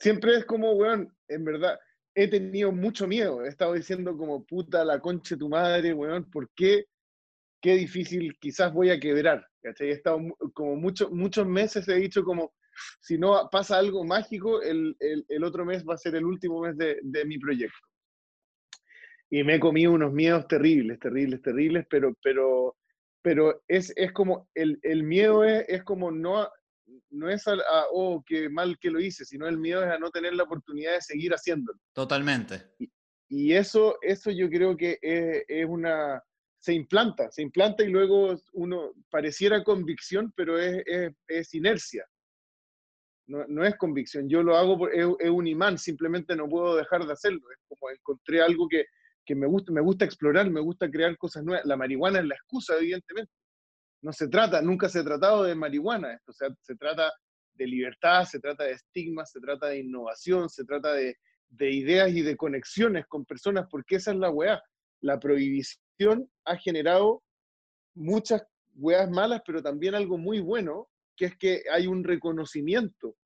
Siempre 0.00 0.34
es 0.34 0.44
como, 0.44 0.72
weón, 0.72 1.16
en 1.28 1.44
verdad, 1.44 1.78
he 2.12 2.26
tenido 2.26 2.72
mucho 2.72 3.06
miedo. 3.06 3.44
He 3.44 3.48
estado 3.48 3.74
diciendo 3.74 4.16
como, 4.16 4.44
puta, 4.44 4.84
la 4.84 4.98
concha 4.98 5.36
de 5.36 5.38
tu 5.38 5.48
madre, 5.48 5.94
weón, 5.94 6.28
¿por 6.28 6.50
qué? 6.56 6.86
Qué 7.62 7.76
difícil, 7.76 8.36
quizás 8.40 8.72
voy 8.72 8.90
a 8.90 8.98
quebrar. 8.98 9.46
¿cachai? 9.62 9.90
He 9.90 9.92
estado 9.92 10.18
como 10.52 10.74
muchos 10.74 11.12
muchos 11.12 11.46
meses, 11.46 11.86
he 11.86 11.94
dicho 11.94 12.24
como, 12.24 12.52
si 13.00 13.18
no 13.18 13.48
pasa 13.50 13.78
algo 13.78 14.04
mágico, 14.04 14.62
el, 14.62 14.96
el, 14.98 15.44
otro 15.44 15.64
mes 15.64 15.84
va 15.84 15.94
a 15.94 15.98
ser 15.98 16.14
el 16.14 16.24
último 16.24 16.60
mes 16.60 16.76
de, 16.76 16.98
de 17.02 17.24
mi 17.24 17.38
proyecto. 17.38 17.78
Y 19.30 19.42
me 19.42 19.56
he 19.56 19.60
comido 19.60 19.92
unos 19.92 20.12
miedos 20.12 20.46
terribles, 20.46 20.98
terribles, 21.00 21.42
terribles, 21.42 21.86
pero, 21.90 22.14
pero 22.22 22.76
pero 23.26 23.60
es, 23.66 23.92
es 23.96 24.12
como, 24.12 24.48
el, 24.54 24.78
el 24.82 25.02
miedo 25.02 25.42
es, 25.42 25.64
es, 25.66 25.82
como 25.82 26.12
no, 26.12 26.48
no 27.10 27.28
es 27.28 27.48
a, 27.48 27.56
oh, 27.90 28.22
qué 28.24 28.48
mal 28.48 28.78
que 28.78 28.88
lo 28.88 29.00
hice, 29.00 29.24
sino 29.24 29.48
el 29.48 29.58
miedo 29.58 29.82
es 29.82 29.90
a 29.90 29.98
no 29.98 30.12
tener 30.12 30.32
la 30.34 30.44
oportunidad 30.44 30.92
de 30.94 31.00
seguir 31.00 31.32
haciéndolo. 31.32 31.76
Totalmente. 31.92 32.70
Y, 32.78 32.88
y 33.28 33.52
eso, 33.54 33.96
eso 34.00 34.30
yo 34.30 34.48
creo 34.48 34.76
que 34.76 35.00
es, 35.02 35.42
es, 35.48 35.66
una, 35.66 36.22
se 36.60 36.72
implanta, 36.72 37.28
se 37.32 37.42
implanta 37.42 37.82
y 37.82 37.88
luego 37.88 38.40
uno 38.52 38.92
pareciera 39.10 39.64
convicción, 39.64 40.32
pero 40.36 40.56
es, 40.60 40.84
es 41.26 41.52
inercia. 41.52 42.06
No, 43.28 43.64
es 43.64 43.76
convicción, 43.76 44.28
yo 44.28 44.42
lo 44.42 44.56
hago, 44.56 44.78
por, 44.78 44.94
es, 44.94 45.04
es, 45.18 45.30
un 45.30 45.48
imán, 45.48 45.78
simplemente 45.78 46.36
no 46.36 46.48
puedo 46.48 46.76
dejar 46.76 47.04
de 47.04 47.12
hacerlo. 47.12 47.40
Es 47.50 47.58
como 47.68 47.90
encontré 47.90 48.40
algo 48.40 48.68
que, 48.68 48.84
que 49.24 49.34
me 49.34 49.48
gusta, 49.48 49.72
me 49.72 49.80
gusta 49.80 50.04
explorar, 50.04 50.48
me 50.48 50.60
gusta 50.60 50.88
crear 50.88 51.16
cosas 51.18 51.42
nuevas. 51.42 51.66
La 51.66 51.76
marihuana 51.76 52.20
es 52.20 52.26
la 52.26 52.36
excusa, 52.36 52.76
evidentemente. 52.76 53.32
No 54.02 54.12
se 54.12 54.28
trata, 54.28 54.62
nunca 54.62 54.88
se 54.88 55.00
ha 55.00 55.04
tratado 55.04 55.42
de 55.42 55.56
marihuana, 55.56 56.12
esto, 56.12 56.30
o 56.30 56.34
sea, 56.34 56.48
se 56.60 56.76
trata 56.76 57.12
de 57.54 57.66
libertad, 57.66 58.24
se 58.24 58.38
trata 58.38 58.64
de 58.64 58.72
estigmas, 58.72 59.32
se 59.32 59.40
trata 59.40 59.68
de 59.68 59.80
innovación, 59.80 60.48
se 60.48 60.64
trata 60.64 60.92
de, 60.92 61.16
de 61.48 61.70
ideas 61.70 62.10
y 62.10 62.22
de 62.22 62.36
conexiones 62.36 63.06
con 63.06 63.24
personas, 63.24 63.66
porque 63.70 63.96
esa 63.96 64.12
es 64.12 64.18
la 64.18 64.30
weá. 64.30 64.62
La 65.00 65.18
prohibición 65.18 66.30
ha 66.44 66.56
generado 66.56 67.22
muchas 67.94 68.44
weas 68.76 69.10
malas, 69.10 69.42
pero 69.46 69.62
también 69.62 69.94
algo 69.94 70.18
muy 70.18 70.40
bueno, 70.40 70.88
que 71.16 71.26
es 71.26 71.36
que 71.36 71.62
hay 71.72 71.86
un 71.86 72.04
reconocimiento 72.04 73.16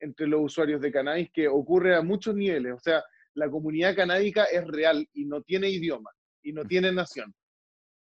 entre 0.00 0.26
los 0.26 0.40
usuarios 0.42 0.80
de 0.80 0.92
cannabis 0.92 1.30
que 1.32 1.48
ocurre 1.48 1.94
a 1.94 2.02
muchos 2.02 2.34
niveles. 2.34 2.72
O 2.72 2.80
sea, 2.80 3.02
la 3.34 3.50
comunidad 3.50 3.94
canábica 3.94 4.44
es 4.44 4.66
real 4.66 5.06
y 5.12 5.24
no 5.26 5.42
tiene 5.42 5.68
idioma 5.68 6.10
y 6.42 6.52
no 6.52 6.64
tiene 6.64 6.92
nación. 6.92 7.34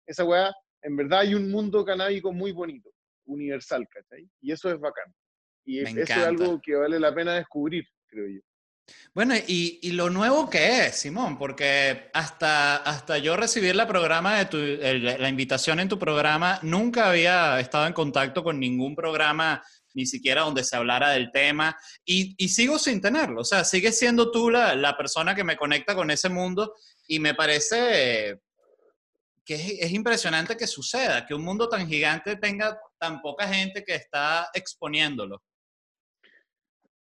Esa 0.07 0.23
weá, 0.23 0.51
en 0.81 0.95
verdad 0.95 1.19
hay 1.19 1.35
un 1.35 1.49
mundo 1.51 1.83
canábico 1.85 2.31
muy 2.31 2.51
bonito, 2.51 2.89
universal, 3.25 3.87
¿cachai? 3.89 4.29
Y 4.41 4.51
eso 4.51 4.69
es 4.69 4.79
bacán. 4.79 5.13
Y 5.63 5.79
eso 5.79 5.99
es 5.99 6.11
algo 6.11 6.59
que 6.61 6.75
vale 6.75 6.99
la 6.99 7.13
pena 7.13 7.35
descubrir, 7.35 7.85
creo 8.07 8.27
yo. 8.27 8.41
Bueno, 9.13 9.33
y, 9.35 9.79
y, 9.81 9.91
lo 9.91 10.09
nuevo 10.09 10.49
que 10.49 10.85
es, 10.85 10.95
Simón, 10.95 11.37
porque 11.37 12.09
hasta, 12.13 12.75
hasta 12.77 13.17
yo 13.17 13.37
recibir 13.37 13.75
la, 13.75 13.87
programa 13.87 14.37
de 14.37 14.45
tu, 14.45 14.57
la 14.57 15.29
invitación 15.29 15.79
en 15.79 15.87
tu 15.87 15.97
programa, 15.97 16.59
nunca 16.63 17.09
había 17.09 17.59
estado 17.59 17.87
en 17.87 17.93
contacto 17.93 18.43
con 18.43 18.59
ningún 18.59 18.93
programa 18.93 19.63
ni 19.95 20.05
siquiera 20.05 20.41
donde 20.41 20.63
se 20.63 20.75
hablara 20.75 21.11
del 21.11 21.31
tema, 21.31 21.75
y, 22.05 22.35
y 22.37 22.49
sigo 22.49 22.77
sin 22.77 23.01
tenerlo, 23.01 23.41
o 23.41 23.45
sea, 23.45 23.63
sigues 23.63 23.97
siendo 23.97 24.29
tú 24.29 24.49
la, 24.49 24.75
la, 24.75 24.97
persona 24.97 25.33
que 25.33 25.43
me 25.43 25.55
conecta 25.55 25.95
con 25.95 26.11
ese 26.11 26.29
mundo 26.29 26.75
y 27.07 27.19
me 27.19 27.33
parece 27.33 28.41
que 29.45 29.55
es, 29.55 29.73
es, 29.79 29.91
impresionante 29.91 30.57
que 30.57 30.67
suceda, 30.67 31.25
que 31.25 31.33
un 31.33 31.43
mundo 31.43 31.69
tan 31.69 31.87
gigante 31.87 32.35
tenga 32.35 32.77
tan 32.99 33.21
poca 33.21 33.47
gente 33.47 33.83
que 33.83 33.95
está 33.95 34.49
exponiéndolo. 34.53 35.41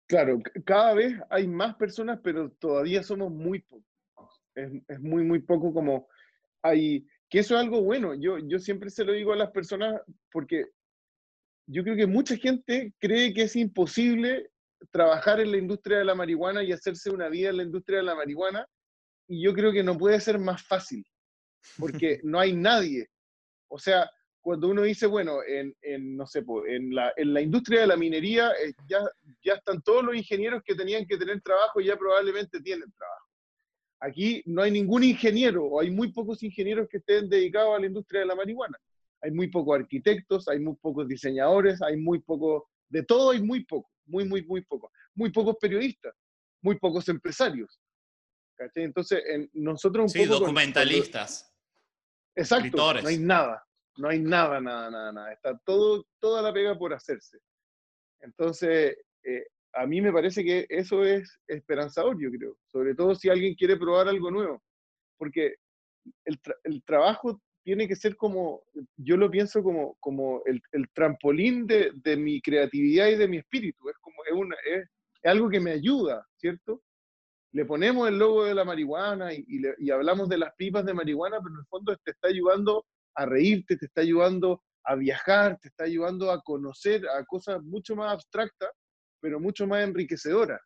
Claro, 0.07 0.39
cada 0.65 0.93
vez 0.93 1.19
hay 1.29 1.47
más 1.47 1.75
personas, 1.75 2.19
pero 2.23 2.51
todavía 2.51 3.01
somos 3.03 3.31
muy 3.31 3.59
pocos. 3.59 3.83
Es, 4.53 4.71
es, 4.87 4.99
muy, 4.99 5.23
muy 5.23 5.39
poco 5.39 5.73
como 5.73 6.07
hay, 6.61 7.05
que 7.29 7.39
eso 7.39 7.55
es 7.55 7.61
algo 7.61 7.81
bueno. 7.81 8.13
Yo, 8.13 8.37
yo 8.39 8.59
siempre 8.59 8.89
se 8.89 9.03
lo 9.03 9.13
digo 9.13 9.33
a 9.33 9.37
las 9.37 9.51
personas 9.51 10.01
porque 10.31 10.65
yo 11.67 11.83
creo 11.83 11.95
que 11.95 12.07
mucha 12.07 12.37
gente 12.37 12.93
cree 12.99 13.33
que 13.33 13.43
es 13.43 13.55
imposible 13.55 14.51
trabajar 14.91 15.39
en 15.39 15.51
la 15.51 15.57
industria 15.57 15.97
de 15.97 16.05
la 16.05 16.15
marihuana 16.15 16.63
y 16.63 16.71
hacerse 16.71 17.09
una 17.09 17.29
vida 17.29 17.49
en 17.49 17.57
la 17.57 17.63
industria 17.63 17.97
de 17.97 18.03
la 18.03 18.15
marihuana, 18.15 18.67
y 19.27 19.43
yo 19.43 19.53
creo 19.53 19.71
que 19.71 19.83
no 19.83 19.97
puede 19.97 20.19
ser 20.19 20.37
más 20.37 20.65
fácil, 20.65 21.05
porque 21.77 22.19
no 22.23 22.39
hay 22.39 22.55
nadie. 22.55 23.07
O 23.67 23.79
sea, 23.79 24.09
cuando 24.45 24.67
uno 24.67 24.83
dice, 24.83 25.07
bueno, 25.07 25.39
en, 25.43 25.75
en 25.81 26.15
no 26.15 26.27
sé, 26.27 26.45
en 26.67 26.93
la, 26.93 27.11
en 27.17 27.33
la 27.33 27.41
industria 27.41 27.81
de 27.81 27.87
la 27.87 27.97
minería 27.97 28.51
eh, 28.51 28.73
ya, 28.87 28.99
ya 29.43 29.53
están 29.53 29.81
todos 29.81 30.03
los 30.03 30.15
ingenieros 30.15 30.61
que 30.63 30.75
tenían 30.75 31.05
que 31.07 31.17
tener 31.17 31.41
trabajo 31.41 31.81
y 31.81 31.85
ya 31.85 31.97
probablemente 31.97 32.61
tienen 32.61 32.91
trabajo. 32.91 33.25
Aquí 34.01 34.43
no 34.45 34.61
hay 34.61 34.69
ningún 34.69 35.03
ingeniero 35.03 35.65
o 35.65 35.81
hay 35.81 35.89
muy 35.89 36.11
pocos 36.11 36.43
ingenieros 36.43 36.87
que 36.87 36.97
estén 36.97 37.27
dedicados 37.27 37.75
a 37.75 37.79
la 37.79 37.87
industria 37.87 38.21
de 38.21 38.27
la 38.27 38.35
marihuana 38.35 38.77
hay 39.25 39.31
muy 39.31 39.47
pocos 39.47 39.79
arquitectos, 39.79 40.47
hay 40.47 40.59
muy 40.59 40.75
pocos 40.75 41.07
diseñadores, 41.07 41.81
hay 41.81 41.97
muy 41.97 42.19
poco, 42.19 42.69
de 42.89 43.01
todo 43.01 43.31
hay 43.31 43.41
muy 43.41 43.65
poco, 43.65 43.89
muy, 44.05 44.25
muy, 44.25 44.43
muy 44.43 44.61
poco. 44.61 44.91
Muy 45.15 45.31
pocos 45.31 45.55
periodistas, 45.59 46.13
muy 46.61 46.77
pocos 46.77 47.09
empresarios. 47.09 47.79
¿cachai? 48.55 48.83
Entonces, 48.83 49.23
en, 49.27 49.49
nosotros 49.53 50.03
un 50.03 50.09
sí, 50.09 50.25
documentalistas. 50.25 51.51
exacto, 52.35 52.93
no 53.01 53.07
hay 53.07 53.17
nada, 53.17 53.65
no 53.97 54.09
hay 54.09 54.19
nada, 54.19 54.59
nada, 54.59 54.89
nada, 54.89 55.11
nada. 55.11 55.33
Está 55.33 55.57
todo, 55.65 56.05
toda 56.19 56.41
la 56.41 56.53
pega 56.53 56.77
por 56.77 56.93
hacerse. 56.93 57.39
Entonces, 58.21 58.97
eh, 59.23 59.45
a 59.73 59.85
mí 59.85 60.01
me 60.01 60.11
parece 60.11 60.43
que 60.43 60.65
eso 60.69 61.03
es 61.03 61.39
esperanzador, 61.47 62.17
yo 62.19 62.31
creo, 62.31 62.57
sobre 62.67 62.95
todo 62.95 63.13
si 63.13 63.29
alguien 63.29 63.55
quiere 63.55 63.77
probar 63.77 64.07
algo 64.07 64.31
nuevo, 64.31 64.63
porque 65.17 65.55
el, 66.23 66.39
el 66.63 66.83
trabajo 66.83 67.41
tiene 67.63 67.87
que 67.87 67.95
ser 67.95 68.15
como, 68.15 68.63
yo 68.95 69.17
lo 69.17 69.29
pienso 69.29 69.63
como, 69.63 69.97
como 69.99 70.41
el, 70.45 70.61
el 70.71 70.87
trampolín 70.93 71.67
de, 71.67 71.91
de, 71.95 72.15
mi 72.15 72.39
creatividad 72.39 73.07
y 73.07 73.15
de 73.15 73.27
mi 73.27 73.37
espíritu, 73.37 73.89
es 73.89 73.97
como, 73.97 74.23
es, 74.25 74.33
una, 74.33 74.55
es, 74.65 74.87
algo 75.23 75.49
que 75.49 75.59
me 75.59 75.71
ayuda, 75.71 76.25
¿cierto? 76.37 76.81
Le 77.51 77.65
ponemos 77.65 78.07
el 78.07 78.17
logo 78.17 78.45
de 78.45 78.53
la 78.53 78.63
marihuana 78.63 79.33
y, 79.33 79.45
y 79.79 79.89
hablamos 79.89 80.29
de 80.29 80.37
las 80.37 80.53
pipas 80.55 80.85
de 80.85 80.93
marihuana, 80.93 81.39
pero 81.39 81.55
en 81.55 81.61
el 81.61 81.65
fondo 81.65 81.97
te 82.03 82.11
está 82.11 82.27
ayudando 82.27 82.85
a 83.15 83.25
reírte, 83.25 83.77
te 83.77 83.85
está 83.85 84.01
ayudando 84.01 84.61
a 84.83 84.95
viajar, 84.95 85.57
te 85.59 85.69
está 85.69 85.85
ayudando 85.85 86.31
a 86.31 86.41
conocer 86.41 87.07
a 87.07 87.23
cosas 87.25 87.61
mucho 87.63 87.95
más 87.95 88.13
abstractas, 88.13 88.69
pero 89.19 89.39
mucho 89.39 89.65
más 89.65 89.83
enriquecedoras. 89.83 90.61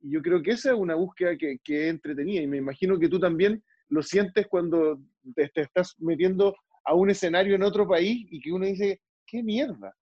Y 0.00 0.12
yo 0.12 0.22
creo 0.22 0.42
que 0.42 0.52
esa 0.52 0.72
es 0.72 0.76
una 0.76 0.94
búsqueda 0.94 1.36
que, 1.36 1.58
que 1.64 1.84
es 1.84 1.90
entretenida 1.90 2.42
y 2.42 2.46
me 2.46 2.58
imagino 2.58 2.98
que 2.98 3.08
tú 3.08 3.18
también 3.18 3.62
lo 3.88 4.02
sientes 4.02 4.46
cuando 4.48 5.00
te, 5.34 5.50
estás 5.54 5.94
metiendo 5.98 6.54
a 6.84 6.94
un 6.94 7.10
escenario 7.10 7.54
en 7.54 7.62
otro 7.62 7.86
país 7.86 8.26
y 8.30 8.40
que 8.40 8.52
uno 8.52 8.66
dice, 8.66 9.00
¿qué 9.26 9.42
mierda? 9.42 9.94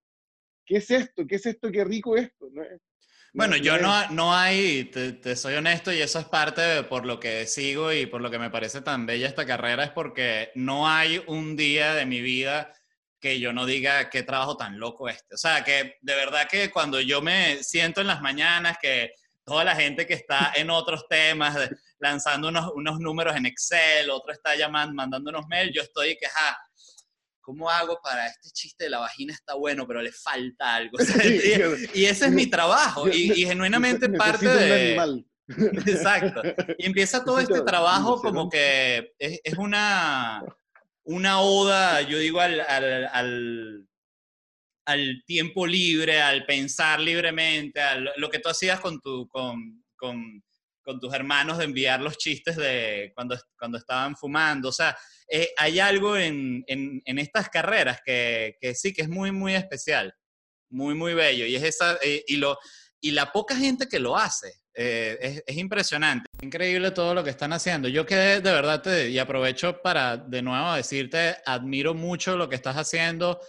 ¿Qué 0.65 0.79
es 0.79 0.91
esto? 0.91 1.27
¿Qué 1.27 1.37
es 1.37 1.47
esto? 1.47 1.71
¿Qué 1.71 1.85
rico 1.85 2.17
esto? 2.17 2.49
¿No 2.53 2.63
bueno, 3.37 3.57
yo 3.57 3.79
no, 3.79 4.09
no 4.11 4.35
hay, 4.35 4.85
te, 4.85 5.13
te, 5.13 5.37
soy 5.37 5.55
honesto, 5.55 5.93
y 5.93 6.01
eso 6.01 6.19
es 6.19 6.25
parte 6.25 6.63
de, 6.63 6.83
por 6.85 7.05
lo 7.05 7.21
que 7.21 7.47
sigo 7.47 7.93
y 7.93 8.07
por 8.07 8.23
lo 8.23 8.31
que 8.31 8.39
me 8.39 8.51
parece 8.51 8.81
tan 8.81 9.05
bella 9.05 9.29
esta 9.29 9.45
carrera, 9.45 9.85
es 9.85 9.91
porque 9.91 10.51
no 10.55 10.89
hay 10.89 11.23
un 11.27 11.55
día 11.55 11.95
de 11.95 12.07
mi 12.07 12.23
vida 12.23 12.73
que 13.21 13.39
yo 13.39 13.53
no 13.53 13.67
diga 13.67 14.09
qué 14.09 14.23
trabajo 14.23 14.57
tan 14.57 14.79
loco 14.79 15.09
este. 15.09 15.35
O 15.35 15.39
sea, 15.39 15.63
que 15.63 15.99
de 16.01 16.15
verdad 16.15 16.49
que 16.51 16.71
cuando 16.71 16.99
yo 17.01 17.21
me 17.21 17.63
siento 17.63 18.01
en 18.01 18.07
las 18.07 18.23
mañanas, 18.23 18.79
que 18.81 19.13
toda 19.45 19.65
la 19.65 19.77
gente 19.77 20.07
que 20.07 20.15
está 20.15 20.53
en 20.57 20.71
otros 20.71 21.07
temas, 21.07 21.57
lanzando 21.99 22.49
unos, 22.49 22.73
unos 22.75 22.99
números 23.01 23.37
en 23.37 23.47
Excel, 23.47 24.11
otro 24.11 24.33
está 24.33 24.57
llamando, 24.57 24.95
mandando 24.95 25.31
unos 25.31 25.47
mails, 25.47 25.73
yo 25.75 25.83
estoy 25.83 26.17
que, 26.17 26.27
ja, 26.27 26.59
¿cómo 27.47 27.71
hago 27.71 28.01
para 28.03 28.27
este 28.27 28.51
chiste 28.51 28.85
de 28.85 28.91
la 28.91 28.99
vagina 28.99 29.33
está 29.33 29.55
bueno, 29.55 29.87
pero 29.87 30.03
le 30.03 30.11
falta 30.11 30.75
algo? 30.75 30.99
O 31.01 31.05
sea, 31.05 31.25
y, 31.25 32.01
y, 32.01 32.05
ese 32.07 32.27
es 32.27 32.33
mi 32.33 32.49
trabajo, 32.49 33.09
y, 33.09 33.33
y 33.33 33.47
genuinamente 33.47 34.09
parte 34.09 34.49
de... 34.49 35.25
Exacto. 35.87 36.43
Y 36.77 36.87
empieza 36.87 37.25
todo 37.25 37.39
este 37.39 37.61
trabajo 37.63 38.21
como 38.21 38.51
que 38.51 39.15
es, 39.17 39.41
es 39.45 39.55
una, 39.55 40.43
una 41.05 41.41
oda, 41.41 42.03
yo 42.03 42.19
digo, 42.19 42.41
al, 42.41 42.61
al, 42.63 43.07
al, 43.13 43.89
al, 44.87 45.23
tiempo 45.25 45.69
libre, 45.69 46.21
al 46.21 46.45
pensar 46.47 46.99
libremente, 46.99 47.81
a 47.81 47.97
lo 48.17 48.29
que 48.29 48.41
tú 48.41 48.49
hacías 48.49 48.81
con, 48.81 49.01
tu, 49.01 49.29
con, 49.29 49.85
con, 49.95 50.43
con, 50.87 51.01
tus 51.01 51.13
hermanos 51.13 51.59
de 51.59 51.65
enviar 51.65 52.01
los 52.01 52.17
chistes 52.17 52.57
de 52.57 53.13
cuando, 53.15 53.37
cuando 53.59 53.79
estaban 53.79 54.17
fumando. 54.17 54.69
O 54.69 54.73
sea, 54.73 54.97
eh, 55.29 55.51
hay 55.59 55.81
algo 55.81 56.17
en, 56.17 56.65
en, 56.67 57.19
estas 57.19 57.49
carreras 57.49 58.01
que, 58.05 58.57
que, 58.61 58.75
sí, 58.75 58.93
que 58.93 59.03
es 59.03 59.09
muy, 59.09 59.33
muy 59.33 59.55
especial, 59.55 60.15
muy, 60.71 60.95
muy 60.95 61.15
bello. 61.15 61.47
Y, 61.47 61.57
es 61.57 61.65
esa, 61.65 61.99
eh, 62.03 62.25
y, 62.27 62.37
lo, 62.37 62.57
y 63.01 63.11
la 63.11 63.33
poca 63.33 63.57
gente 63.57 63.89
que 63.89 63.99
lo 63.99 64.17
hace. 64.17 64.55
Eh, 64.79 65.17
es, 65.23 65.43
es, 65.47 65.57
impresionante, 65.57 66.27
increíble 66.43 66.91
todo 66.91 67.15
lo 67.15 67.25
que 67.25 67.31
están 67.31 67.55
haciendo. 67.55 67.89
Yo 67.89 68.05
quedé 68.05 68.43
de 68.43 68.53
verdad, 68.53 68.83
te, 68.83 69.09
y 69.09 69.19
aprovecho 69.19 69.81
para 69.81 70.19
de 70.19 70.43
nuevo 70.43 70.75
decirte, 70.75 71.35
admiro 71.47 71.95
mucho 71.95 72.37
lo 72.37 72.47
que 72.47 72.57
estás 72.57 72.77
haciendo. 72.77 73.41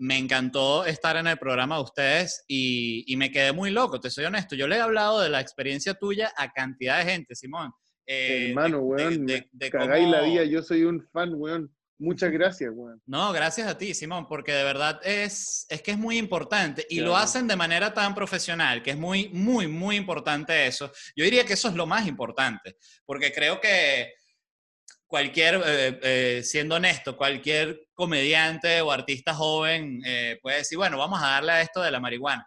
Me 0.00 0.16
encantó 0.16 0.84
estar 0.84 1.16
en 1.16 1.26
el 1.26 1.36
programa 1.36 1.76
de 1.76 1.82
ustedes 1.82 2.44
y, 2.48 3.04
y 3.06 3.16
me 3.16 3.30
quedé 3.30 3.52
muy 3.52 3.70
loco, 3.70 4.00
te 4.00 4.10
soy 4.10 4.24
honesto. 4.24 4.54
Yo 4.56 4.66
le 4.66 4.76
he 4.76 4.80
hablado 4.80 5.20
de 5.20 5.28
la 5.28 5.40
experiencia 5.40 5.94
tuya 5.94 6.32
a 6.36 6.50
cantidad 6.50 6.98
de 6.98 7.12
gente, 7.12 7.34
Simón. 7.34 7.70
Eh, 8.06 8.48
Hermano, 8.48 8.78
weón, 8.78 9.26
de, 9.26 9.34
de, 9.34 9.48
de 9.52 9.70
cagáis 9.70 10.04
cómo... 10.04 10.16
la 10.16 10.22
vida, 10.22 10.44
yo 10.44 10.62
soy 10.62 10.84
un 10.84 11.06
fan, 11.12 11.34
weón. 11.34 11.70
Muchas 12.00 12.32
gracias, 12.32 12.72
Juan. 12.74 12.98
No, 13.06 13.30
gracias 13.32 13.68
a 13.68 13.76
ti, 13.76 13.92
Simón, 13.92 14.26
porque 14.26 14.52
de 14.52 14.64
verdad 14.64 14.98
es, 15.04 15.66
es 15.68 15.82
que 15.82 15.90
es 15.90 15.98
muy 15.98 16.16
importante 16.16 16.86
y 16.88 16.96
claro. 16.96 17.10
lo 17.10 17.16
hacen 17.18 17.46
de 17.46 17.56
manera 17.56 17.92
tan 17.92 18.14
profesional, 18.14 18.82
que 18.82 18.92
es 18.92 18.96
muy, 18.96 19.28
muy, 19.28 19.68
muy 19.68 19.96
importante 19.96 20.66
eso. 20.66 20.90
Yo 21.14 21.24
diría 21.24 21.44
que 21.44 21.52
eso 21.52 21.68
es 21.68 21.74
lo 21.74 21.86
más 21.86 22.06
importante, 22.06 22.76
porque 23.04 23.32
creo 23.32 23.60
que 23.60 24.14
cualquier, 25.10 25.60
eh, 25.66 26.00
eh, 26.02 26.42
siendo 26.44 26.76
honesto, 26.76 27.16
cualquier 27.16 27.88
comediante 27.94 28.80
o 28.80 28.92
artista 28.92 29.34
joven 29.34 30.00
eh, 30.06 30.38
puede 30.40 30.58
decir, 30.58 30.78
bueno, 30.78 30.96
vamos 30.98 31.20
a 31.20 31.30
darle 31.30 31.50
a 31.50 31.62
esto 31.62 31.82
de 31.82 31.90
la 31.90 31.98
marihuana. 31.98 32.46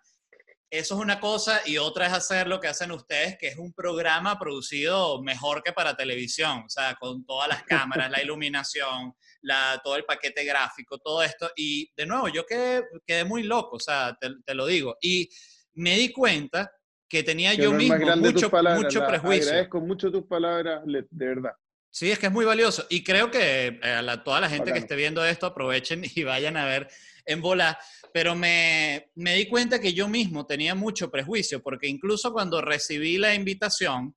Eso 0.69 0.95
es 0.95 1.01
una 1.01 1.19
cosa 1.19 1.59
y 1.65 1.77
otra 1.77 2.07
es 2.07 2.13
hacer 2.13 2.47
lo 2.47 2.61
que 2.61 2.69
hacen 2.69 2.91
ustedes, 2.91 3.37
que 3.37 3.47
es 3.47 3.57
un 3.57 3.73
programa 3.73 4.39
producido 4.39 5.21
mejor 5.21 5.61
que 5.61 5.73
para 5.73 5.97
televisión, 5.97 6.63
o 6.65 6.69
sea, 6.69 6.95
con 6.95 7.25
todas 7.25 7.49
las 7.49 7.63
cámaras, 7.63 8.09
la 8.09 8.23
iluminación, 8.23 9.13
la, 9.41 9.79
todo 9.83 9.97
el 9.97 10.05
paquete 10.05 10.45
gráfico, 10.45 10.97
todo 10.99 11.21
esto. 11.21 11.51
Y 11.57 11.91
de 11.97 12.05
nuevo, 12.05 12.29
yo 12.29 12.45
quedé, 12.45 12.85
quedé 13.05 13.25
muy 13.25 13.43
loco, 13.43 13.75
o 13.75 13.79
sea, 13.79 14.17
te, 14.19 14.29
te, 14.43 14.55
lo 14.55 14.65
digo. 14.65 14.95
Y 15.01 15.29
me 15.73 15.97
di 15.97 16.13
cuenta 16.13 16.71
que 17.09 17.23
tenía 17.23 17.51
que 17.51 17.63
yo 17.63 17.73
mismo 17.73 17.97
mucho, 18.15 18.49
palabras, 18.49 18.83
mucho 18.83 19.05
prejuicio. 19.05 19.49
Agradezco 19.49 19.81
mucho 19.81 20.11
tus 20.11 20.23
palabras, 20.23 20.81
de 20.85 21.25
verdad. 21.27 21.51
Sí, 21.93 22.09
es 22.09 22.17
que 22.17 22.25
es 22.25 22.31
muy 22.31 22.43
valioso. 22.43 22.87
Y 22.89 23.03
creo 23.03 23.29
que 23.29 23.79
a 23.83 24.01
la, 24.01 24.23
toda 24.23 24.41
la 24.41 24.49
gente 24.49 24.73
que 24.73 24.79
esté 24.79 24.95
viendo 24.95 25.23
esto 25.23 25.45
aprovechen 25.45 26.01
y 26.15 26.23
vayan 26.23 26.57
a 26.57 26.65
ver 26.65 26.89
en 27.23 27.39
bola. 27.39 27.77
Pero 28.11 28.33
me, 28.35 29.11
me 29.13 29.35
di 29.35 29.47
cuenta 29.47 29.79
que 29.79 29.93
yo 29.93 30.07
mismo 30.07 30.47
tenía 30.47 30.73
mucho 30.73 31.11
prejuicio, 31.11 31.61
porque 31.61 31.87
incluso 31.87 32.33
cuando 32.33 32.61
recibí 32.61 33.19
la 33.19 33.35
invitación, 33.35 34.15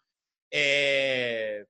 eh, 0.51 1.67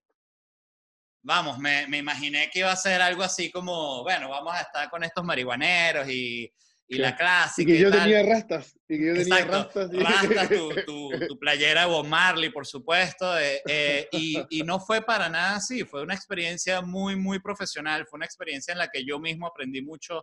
vamos, 1.23 1.59
me, 1.59 1.89
me, 1.89 1.99
imaginé 1.99 2.51
que 2.53 2.61
iba 2.61 2.71
a 2.71 2.77
ser 2.77 3.03
algo 3.03 3.25
así 3.25 3.51
como, 3.51 4.05
bueno, 4.05 4.29
vamos 4.29 4.55
a 4.55 4.61
estar 4.61 4.89
con 4.89 5.03
estos 5.03 5.25
marihuaneros 5.25 6.09
y, 6.09 6.49
y 6.89 6.99
la 6.99 7.17
clásica. 7.17 7.71
Y 7.71 7.75
que 7.75 7.81
yo 7.81 7.89
y 7.89 7.93
tenía 7.93 8.23
rastas. 8.23 8.79
Y 8.89 8.99
que 8.99 9.07
yo 9.07 9.15
Exacto, 9.15 9.89
tenía 9.89 10.09
rastas. 10.09 10.31
Y... 10.31 10.35
rastas 10.37 10.49
tu, 10.87 11.11
tu, 11.11 11.27
tu, 11.27 11.39
playera 11.39 11.83
de 11.83 11.87
Bob 11.89 12.07
Marley, 12.07 12.51
por 12.51 12.67
supuesto. 12.67 13.39
Eh, 13.39 13.63
eh, 13.69 14.09
y, 14.13 14.43
y, 14.51 14.63
no 14.63 14.79
fue 14.81 15.03
para 15.03 15.29
nada 15.29 15.57
así. 15.57 15.85
Fue 15.85 16.03
una 16.03 16.15
experiencia 16.15 16.81
muy, 16.83 17.17
muy 17.17 17.41
profesional. 17.41 18.07
Fue 18.07 18.19
una 18.19 18.27
experiencia 18.27 18.73
en 18.73 18.79
la 18.79 18.89
que 18.89 19.05
yo 19.05 19.19
mismo 19.19 19.47
aprendí 19.47 19.83
mucho 19.83 20.23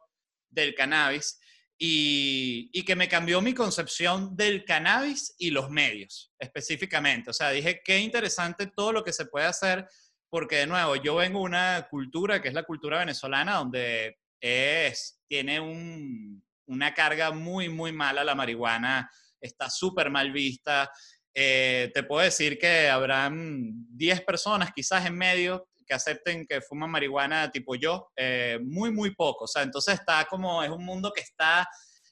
del 0.50 0.74
cannabis. 0.76 1.40
Y, 1.78 2.70
y, 2.72 2.84
que 2.86 2.96
me 2.96 3.10
cambió 3.10 3.42
mi 3.42 3.54
concepción 3.54 4.36
del 4.38 4.64
cannabis 4.64 5.36
y 5.38 5.50
los 5.50 5.70
medios, 5.70 6.32
específicamente. 6.40 7.32
O 7.32 7.34
sea, 7.34 7.50
dije, 7.50 7.82
qué 7.84 8.00
interesante 8.00 8.68
todo 8.68 8.94
lo 8.94 9.04
que 9.04 9.12
se 9.12 9.26
puede 9.26 9.48
hacer 9.48 9.88
porque 10.34 10.56
de 10.56 10.66
nuevo, 10.66 10.96
yo 10.96 11.14
vengo 11.14 11.42
de 11.42 11.46
una 11.46 11.88
cultura 11.92 12.42
que 12.42 12.48
es 12.48 12.56
la 12.56 12.64
cultura 12.64 12.98
venezolana, 12.98 13.58
donde 13.58 14.18
es, 14.42 15.22
tiene 15.28 15.60
un, 15.60 16.44
una 16.68 16.94
carga 16.94 17.32
muy, 17.32 17.70
muy 17.70 17.92
mala 17.92 18.24
la 18.24 18.36
marihuana, 18.36 19.10
está 19.40 19.70
súper 19.70 20.10
mal 20.10 20.32
vista. 20.32 20.92
Eh, 21.34 21.92
te 21.94 22.04
puedo 22.04 22.24
decir 22.24 22.58
que 22.58 22.90
habrán 22.90 23.88
10 23.96 24.22
personas 24.22 24.72
quizás 24.74 25.06
en 25.06 25.18
medio 25.18 25.68
que 25.86 25.94
acepten 25.94 26.46
que 26.46 26.62
fuman 26.62 26.90
marihuana 26.90 27.52
tipo 27.52 27.76
yo, 27.76 28.12
eh, 28.16 28.60
muy, 28.64 28.92
muy 28.92 29.14
poco. 29.16 29.46
O 29.46 29.48
sea, 29.48 29.64
entonces 29.64 29.96
está 29.96 30.26
como, 30.26 30.64
es 30.64 30.70
un 30.70 30.86
mundo 30.86 31.12
que 31.14 31.22
está 31.22 31.68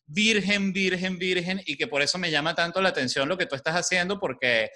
virgen, 0.05 0.73
virgen, 0.73 1.17
virgen, 1.17 1.61
y 1.65 1.77
que 1.77 1.87
por 1.87 2.01
eso 2.01 2.17
me 2.17 2.31
llama 2.31 2.53
tanto 2.53 2.81
la 2.81 2.89
atención 2.89 3.29
lo 3.29 3.37
que 3.37 3.45
tú 3.45 3.55
estás 3.55 3.75
haciendo, 3.75 4.19
porque 4.19 4.69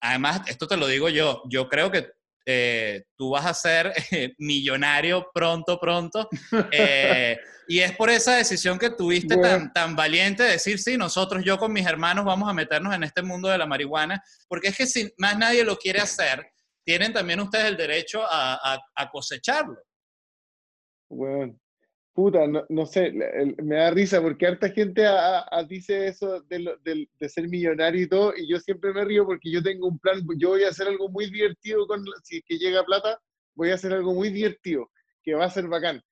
además, 0.00 0.42
esto 0.46 0.66
te 0.68 0.76
lo 0.76 0.86
digo 0.86 1.08
yo, 1.08 1.42
yo 1.48 1.68
creo 1.68 1.90
que 1.90 2.08
eh, 2.48 3.02
tú 3.16 3.30
vas 3.30 3.44
a 3.44 3.54
ser 3.54 3.92
eh, 4.12 4.34
millonario 4.38 5.28
pronto, 5.34 5.78
pronto. 5.78 6.28
Eh, 6.72 7.36
y 7.68 7.80
es 7.80 7.96
por 7.96 8.10
esa 8.10 8.36
decisión 8.36 8.78
que 8.78 8.90
tuviste 8.90 9.34
bueno. 9.34 9.48
tan, 9.48 9.72
tan 9.72 9.96
valiente 9.96 10.44
de 10.44 10.52
decir, 10.52 10.78
sí, 10.78 10.96
nosotros, 10.96 11.42
yo 11.44 11.58
con 11.58 11.72
mis 11.72 11.84
hermanos 11.84 12.24
vamos 12.24 12.48
a 12.48 12.52
meternos 12.52 12.94
en 12.94 13.02
este 13.02 13.22
mundo 13.22 13.48
de 13.48 13.58
la 13.58 13.66
marihuana, 13.66 14.22
porque 14.48 14.68
es 14.68 14.76
que 14.76 14.86
si 14.86 15.12
más 15.18 15.36
nadie 15.36 15.64
lo 15.64 15.76
quiere 15.76 16.00
hacer, 16.00 16.46
tienen 16.84 17.12
también 17.12 17.40
ustedes 17.40 17.64
el 17.64 17.76
derecho 17.76 18.22
a, 18.22 18.74
a, 18.74 18.78
a 18.94 19.10
cosecharlo. 19.10 19.82
Bueno, 21.10 21.58
puta, 22.16 22.46
no, 22.46 22.64
no, 22.70 22.86
sé, 22.86 23.12
me 23.12 23.76
da 23.76 23.90
risa 23.90 24.22
porque 24.22 24.46
harta 24.46 24.70
gente 24.70 25.04
a, 25.04 25.46
a 25.50 25.62
dice 25.64 26.08
eso 26.08 26.40
de, 26.48 26.74
de, 26.82 27.06
de, 27.20 27.28
ser 27.28 27.46
millonario 27.46 28.02
y 28.02 28.08
todo, 28.08 28.32
y 28.34 28.48
yo 28.48 28.58
siempre 28.58 28.94
me 28.94 29.04
río 29.04 29.26
porque 29.26 29.50
yo 29.50 29.62
tengo 29.62 29.86
un 29.86 29.98
plan, 29.98 30.26
yo 30.38 30.48
voy 30.48 30.64
a 30.64 30.70
hacer 30.70 30.88
algo 30.88 31.10
muy 31.10 31.30
divertido 31.30 31.86
con, 31.86 32.02
si 32.24 32.38
es 32.38 32.42
que 32.46 32.56
llega 32.56 32.82
plata, 32.84 33.20
voy 33.54 33.70
a 33.70 33.74
hacer 33.74 33.92
algo 33.92 34.14
muy 34.14 34.30
divertido, 34.30 34.90
que 35.22 35.34
va 35.34 35.44
a 35.44 35.50
ser 35.50 35.68
bacán. 35.68 36.02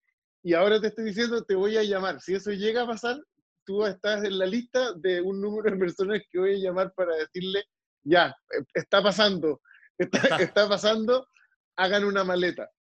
Y 0.42 0.52
ahora 0.52 0.78
te 0.78 0.88
estoy 0.88 1.06
diciendo, 1.06 1.42
te 1.42 1.54
voy 1.54 1.78
a 1.78 1.82
llamar. 1.82 2.20
Si 2.20 2.34
eso 2.34 2.50
llega 2.50 2.82
a 2.82 2.86
pasar, 2.86 3.16
tú 3.64 3.86
estás 3.86 4.24
en 4.24 4.38
la 4.38 4.44
lista 4.44 4.92
de 4.92 5.22
un 5.22 5.40
número 5.40 5.70
de 5.70 5.78
personas 5.78 6.20
que 6.30 6.38
voy 6.38 6.56
a 6.56 6.58
llamar 6.58 6.92
para 6.94 7.16
decirle, 7.16 7.64
ya, 8.02 8.28
eh, 8.50 8.62
está 8.74 9.02
pasando, 9.02 9.62
está, 9.96 10.18
está 10.36 10.68
pasando, 10.68 11.26
hagan 11.76 12.04
una 12.04 12.24
maleta. 12.24 12.70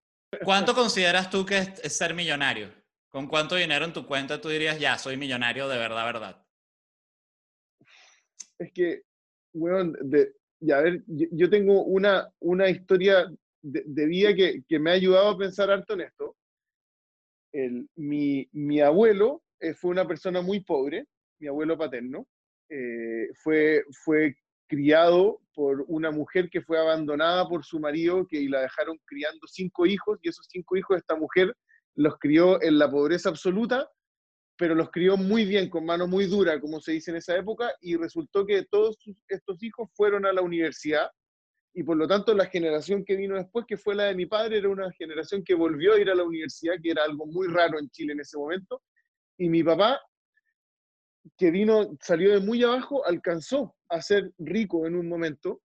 ¿Cuánto 0.44 0.74
consideras 0.74 1.30
tú 1.30 1.46
que 1.46 1.56
es 1.56 1.96
ser 1.96 2.12
millonario? 2.12 2.83
¿Con 3.14 3.28
cuánto 3.28 3.54
dinero 3.54 3.84
en 3.84 3.92
tu 3.92 4.04
cuenta 4.08 4.40
tú 4.40 4.48
dirías, 4.48 4.80
ya, 4.80 4.98
soy 4.98 5.16
millonario 5.16 5.68
de 5.68 5.78
verdad, 5.78 6.04
verdad? 6.04 6.44
Es 8.58 8.72
que 8.72 9.02
bueno, 9.52 9.92
de, 10.00 10.32
ya, 10.58 10.80
ver, 10.80 11.00
yo, 11.06 11.48
tengo 11.48 11.84
una, 11.84 12.28
una 12.40 12.68
historia 12.68 13.30
de, 13.62 14.06
vida 14.06 14.34
que, 14.34 14.64
que, 14.68 14.80
me 14.80 14.90
ha 14.90 14.94
ayudado 14.94 15.28
a 15.28 15.38
pensar 15.38 15.70
harto 15.70 15.94
en 15.94 16.00
esto. 16.00 16.36
Mi, 17.94 18.48
mi, 18.50 18.80
abuelo 18.80 19.44
eh, 19.60 19.74
fue 19.74 19.92
una 19.92 20.08
persona 20.08 20.42
muy 20.42 20.64
pobre, 20.64 21.06
mi 21.38 21.46
abuelo 21.46 21.78
paterno, 21.78 22.26
eh, 22.68 23.28
fue, 23.44 23.84
fue 24.04 24.34
criado 24.66 25.40
por 25.54 25.84
una 25.86 26.10
mujer 26.10 26.50
que 26.50 26.62
fue 26.62 26.80
abandonada 26.80 27.48
por 27.48 27.64
su 27.64 27.78
marido 27.78 28.26
que, 28.26 28.38
y 28.38 28.48
la 28.48 28.62
dejaron 28.62 28.98
criando 29.04 29.46
cinco 29.46 29.86
hijos 29.86 30.18
y 30.20 30.30
esos 30.30 30.48
cinco 30.50 30.76
hijos 30.76 30.96
esta 30.96 31.14
mujer 31.14 31.54
los 31.96 32.18
crió 32.18 32.62
en 32.62 32.78
la 32.78 32.90
pobreza 32.90 33.28
absoluta, 33.28 33.88
pero 34.56 34.74
los 34.74 34.90
crió 34.90 35.16
muy 35.16 35.44
bien, 35.44 35.68
con 35.68 35.84
mano 35.84 36.06
muy 36.06 36.26
dura, 36.26 36.60
como 36.60 36.80
se 36.80 36.92
dice 36.92 37.10
en 37.10 37.16
esa 37.18 37.36
época, 37.36 37.72
y 37.80 37.96
resultó 37.96 38.46
que 38.46 38.64
todos 38.70 38.96
estos 39.28 39.62
hijos 39.62 39.88
fueron 39.94 40.26
a 40.26 40.32
la 40.32 40.42
universidad 40.42 41.10
y 41.76 41.82
por 41.82 41.96
lo 41.96 42.06
tanto 42.06 42.34
la 42.34 42.46
generación 42.46 43.04
que 43.04 43.16
vino 43.16 43.34
después, 43.34 43.66
que 43.66 43.76
fue 43.76 43.96
la 43.96 44.04
de 44.04 44.14
mi 44.14 44.26
padre, 44.26 44.58
era 44.58 44.68
una 44.68 44.92
generación 44.92 45.42
que 45.42 45.54
volvió 45.54 45.94
a 45.94 45.98
ir 45.98 46.08
a 46.08 46.14
la 46.14 46.22
universidad, 46.22 46.76
que 46.80 46.90
era 46.92 47.02
algo 47.02 47.26
muy 47.26 47.48
raro 47.48 47.80
en 47.80 47.90
Chile 47.90 48.12
en 48.12 48.20
ese 48.20 48.38
momento, 48.38 48.80
y 49.36 49.48
mi 49.48 49.64
papá, 49.64 50.00
que 51.36 51.50
vino, 51.50 51.96
salió 52.00 52.32
de 52.32 52.40
muy 52.40 52.62
abajo, 52.62 53.04
alcanzó 53.04 53.74
a 53.88 54.00
ser 54.00 54.30
rico 54.38 54.86
en 54.86 54.94
un 54.94 55.08
momento, 55.08 55.62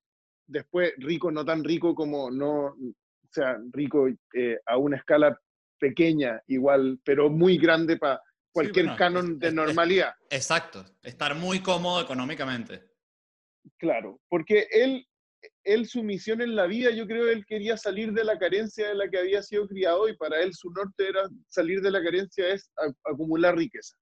después 0.47 0.93
rico, 0.97 1.29
no 1.31 1.45
tan 1.45 1.63
rico 1.63 1.93
como, 1.93 2.31
no, 2.31 2.65
o 2.69 3.31
sea, 3.31 3.59
rico 3.71 4.07
eh, 4.33 4.59
a 4.65 4.77
una 4.77 4.97
escala 4.97 5.39
pequeña 5.79 6.41
igual, 6.47 6.99
pero 7.03 7.29
muy 7.29 7.57
grande 7.57 7.97
para 7.97 8.21
cualquier 8.51 8.95
canon 8.95 9.39
de 9.39 9.51
normalidad. 9.51 10.13
exacto, 10.29 10.85
estar 11.03 11.35
muy 11.35 11.61
cómodo 11.61 12.01
económicamente. 12.01 12.83
Claro, 13.77 14.19
porque 14.27 14.67
él 14.71 15.05
él 15.63 15.87
su 15.87 16.03
misión 16.03 16.41
en 16.41 16.55
la 16.55 16.65
vida, 16.65 16.91
yo 16.91 17.07
creo 17.07 17.29
él 17.29 17.45
quería 17.45 17.77
salir 17.77 18.11
de 18.11 18.23
la 18.23 18.37
carencia 18.37 18.89
de 18.89 18.95
la 18.95 19.09
que 19.09 19.19
había 19.19 19.41
sido 19.41 19.67
criado 19.67 20.09
y 20.09 20.17
para 20.17 20.41
él 20.41 20.53
su 20.53 20.69
norte 20.71 21.07
era 21.07 21.29
salir 21.47 21.81
de 21.81 21.91
la 21.91 22.03
carencia 22.03 22.49
es 22.49 22.69
acumular 23.05 23.55
riqueza. 23.55 23.95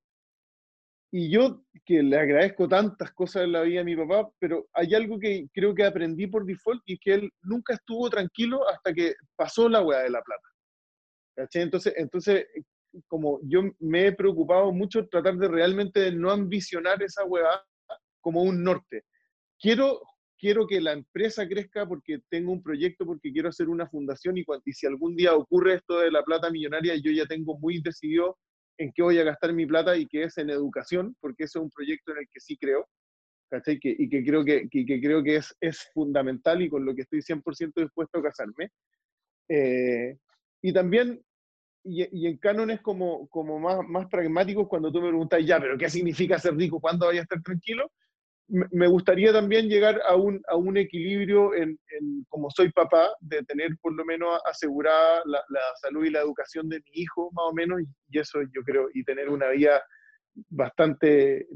Y 1.12 1.32
yo 1.32 1.64
que 1.86 2.04
le 2.04 2.18
agradezco 2.18 2.68
tantas 2.68 3.14
cosas 3.14 3.44
en 3.44 3.54
la 3.54 3.62
vida 3.62 3.82
a 3.82 3.86
mi 3.86 3.96
papá, 3.96 4.30
pero 4.40 4.68
hay 4.74 4.94
algo 4.94 5.18
que 5.20 5.48
creo 5.54 5.74
que 5.74 5.86
aprendí 5.86 6.28
por 6.28 6.46
default 6.46 6.82
y 6.86 6.98
que 6.98 7.14
él 7.14 7.32
nunca 7.44 7.76
estuvo 7.76 8.10
tranquilo 8.10 8.68
hasta 8.68 8.94
que 8.94 9.16
pasó 9.36 9.70
la 9.70 9.82
hueá 9.82 10.00
de 10.00 10.10
la 10.10 10.22
plata. 10.22 10.48
Entonces, 11.38 11.94
entonces, 11.98 12.46
como 13.08 13.40
yo 13.44 13.62
me 13.80 14.08
he 14.08 14.12
preocupado 14.12 14.72
mucho 14.72 15.08
tratar 15.08 15.38
de 15.38 15.48
realmente 15.48 16.12
no 16.12 16.32
ambicionar 16.32 17.02
esa 17.04 17.24
hueá 17.26 17.64
como 18.22 18.42
un 18.44 18.64
norte. 18.64 19.04
Quiero 19.60 20.02
quiero 20.40 20.68
que 20.68 20.80
la 20.80 20.94
empresa 20.94 21.48
crezca 21.48 21.88
porque 21.88 22.20
tengo 22.30 22.52
un 22.52 22.62
proyecto, 22.62 23.06
porque 23.06 23.32
quiero 23.32 23.50
hacer 23.50 23.70
una 23.70 23.88
fundación 23.88 24.38
y, 24.38 24.46
y, 24.66 24.74
si 24.74 24.86
algún 24.86 25.16
día 25.16 25.36
ocurre 25.36 25.76
esto 25.76 26.00
de 26.00 26.12
la 26.12 26.24
plata 26.24 26.50
millonaria, 26.50 26.96
yo 26.96 27.12
ya 27.12 27.26
tengo 27.26 27.58
muy 27.58 27.82
decidido 27.82 28.38
en 28.78 28.92
qué 28.94 29.02
voy 29.02 29.18
a 29.18 29.24
gastar 29.24 29.54
mi 29.54 29.66
plata 29.66 29.98
y 29.98 30.06
que 30.06 30.24
es 30.24 30.38
en 30.38 30.50
educación, 30.50 31.16
porque 31.20 31.46
ese 31.46 31.58
es 31.58 31.64
un 31.64 31.72
proyecto 31.72 32.12
en 32.12 32.20
el 32.20 32.28
que 32.32 32.40
sí 32.40 32.56
creo, 32.58 32.88
¿cachai? 33.50 33.80
Que, 33.80 33.96
y 33.98 34.08
que 34.08 34.24
creo 34.24 34.46
que, 34.46 34.68
que, 34.70 34.86
creo 35.02 35.24
que 35.24 35.38
es, 35.38 35.56
es 35.60 35.90
fundamental 35.94 36.62
y 36.62 36.70
con 36.70 36.86
lo 36.86 36.94
que 36.94 37.02
estoy 37.02 37.22
100% 37.22 37.74
dispuesto 37.76 38.20
a 38.20 38.24
casarme. 38.24 38.70
Eh, 39.50 40.18
y 40.62 40.74
también, 40.74 41.24
y, 41.88 42.08
y, 42.12 42.28
en 42.28 42.38
cánones 42.38 42.82
como, 42.82 43.28
como 43.30 43.60
más, 43.60 43.80
más 43.88 44.08
pragmáticos, 44.08 44.68
cuando 44.68 44.92
tú 44.92 45.02
me 45.02 45.10
preguntas, 45.10 45.46
ya, 45.46 45.60
pero 45.60 45.78
¿qué 45.78 45.90
significa 45.90 46.38
ser 46.38 46.56
rico? 46.56 46.80
¿Cuándo 46.80 47.06
voy 47.08 47.18
a 47.18 47.22
estar 47.22 47.42
tranquilo? 47.42 47.90
me 48.48 48.88
gustaría 48.88 49.34
también 49.34 49.68
llegar 49.68 50.02
a 50.08 50.16
un, 50.16 50.42
a 50.48 50.56
un 50.56 50.78
equilibrio 50.78 51.54
en, 51.54 51.78
como 52.30 52.50
soy 52.50 52.72
papá, 52.72 53.10
de 53.20 53.44
tener 53.44 53.72
por 53.82 53.94
lo 53.94 54.06
menos 54.06 54.40
asegurada 54.46 55.22
la, 55.26 55.42
salud 55.82 56.06
y 56.06 56.10
la 56.10 56.22
educación 56.22 56.70
de 56.70 56.80
mi 56.80 57.02
hijo, 57.02 57.30
más 57.34 57.46
o 57.50 57.54
menos, 57.54 57.82
y, 57.82 58.18
eso 58.18 58.42
yo 58.54 58.62
creo, 58.64 58.88
y 58.94 59.04
tener 59.04 59.30
una 59.30 59.50
vida 59.50 59.84
bastante, 60.50 61.48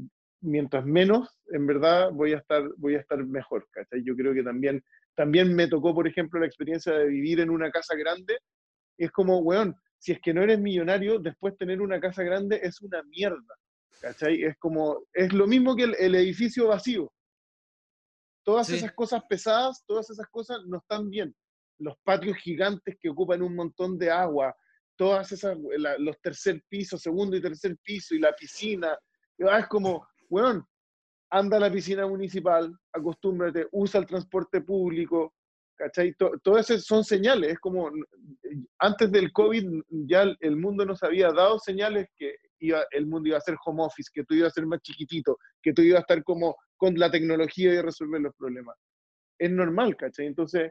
mientras 0.42 0.84
menos, 0.84 1.30
en 1.50 1.66
verdad, 1.66 2.10
voy 2.12 2.34
a 2.34 2.38
estar, 2.38 2.62
voy 2.76 2.96
a 2.96 3.00
estar 3.00 3.24
mejor, 3.24 3.66
¿cachai? 3.70 4.02
Yo 4.04 4.14
creo 4.14 4.34
que 4.34 4.42
también, 4.42 4.84
también 5.14 5.54
me 5.54 5.68
tocó, 5.68 5.94
por 5.94 6.06
ejemplo, 6.06 6.40
la 6.40 6.46
experiencia 6.46 6.92
de 6.92 7.06
vivir 7.06 7.40
en 7.40 7.48
una 7.48 7.70
casa 7.70 7.96
grande, 7.96 8.38
es 8.98 9.10
como, 9.10 9.38
weón, 9.38 9.74
si 10.02 10.10
es 10.10 10.20
que 10.20 10.34
no 10.34 10.42
eres 10.42 10.58
millonario, 10.58 11.20
después 11.20 11.56
tener 11.56 11.80
una 11.80 12.00
casa 12.00 12.24
grande 12.24 12.58
es 12.60 12.82
una 12.82 13.04
mierda. 13.04 13.54
¿Cachai? 14.00 14.42
Es 14.42 14.58
como, 14.58 15.04
es 15.12 15.32
lo 15.32 15.46
mismo 15.46 15.76
que 15.76 15.84
el, 15.84 16.14
edificio 16.16 16.66
vacío. 16.66 17.12
Todas 18.44 18.68
esas 18.70 18.90
cosas 18.94 19.22
pesadas, 19.28 19.84
todas 19.86 20.10
esas 20.10 20.26
cosas 20.26 20.58
no 20.66 20.78
están 20.78 21.08
bien. 21.08 21.32
Los 21.78 21.94
patios 22.02 22.36
gigantes 22.38 22.96
que 23.00 23.10
ocupan 23.10 23.42
un 23.42 23.54
montón 23.54 23.96
de 23.96 24.10
agua, 24.10 24.52
todas 24.96 25.30
esas, 25.30 25.56
los 25.98 26.20
tercer 26.20 26.60
piso, 26.68 26.98
segundo 26.98 27.36
y 27.36 27.40
tercer 27.40 27.76
piso 27.80 28.16
y 28.16 28.18
la 28.18 28.32
piscina. 28.32 28.98
Es 29.38 29.68
como, 29.68 30.04
bueno, 30.28 30.68
anda 31.30 31.58
a 31.58 31.60
la 31.60 31.70
piscina 31.70 32.08
municipal, 32.08 32.76
acostúmbrate, 32.92 33.68
usa 33.70 34.00
el 34.00 34.06
transporte 34.08 34.62
público, 34.62 35.36
¿cachai? 35.82 36.14
Todas 36.42 36.70
esas 36.70 36.84
son 36.84 37.02
señales, 37.02 37.52
es 37.52 37.58
como, 37.58 37.90
antes 38.78 39.10
del 39.10 39.32
COVID 39.32 39.82
ya 40.06 40.32
el 40.38 40.56
mundo 40.56 40.86
nos 40.86 41.02
había 41.02 41.32
dado 41.32 41.58
señales 41.58 42.08
que 42.16 42.36
el 42.92 43.06
mundo 43.06 43.28
iba 43.28 43.38
a 43.38 43.40
ser 43.40 43.56
home 43.64 43.82
office, 43.82 44.08
que 44.14 44.22
tú 44.24 44.34
ibas 44.34 44.52
a 44.52 44.54
ser 44.54 44.66
más 44.66 44.80
chiquitito, 44.80 45.36
que 45.60 45.72
tú 45.72 45.82
ibas 45.82 45.98
a 45.98 46.02
estar 46.02 46.22
como 46.22 46.56
con 46.76 46.96
la 46.96 47.10
tecnología 47.10 47.74
y 47.74 47.80
resolver 47.80 48.20
los 48.20 48.34
problemas. 48.36 48.76
Es 49.38 49.50
normal, 49.50 49.96
¿cachai? 49.96 50.26
Entonces, 50.26 50.70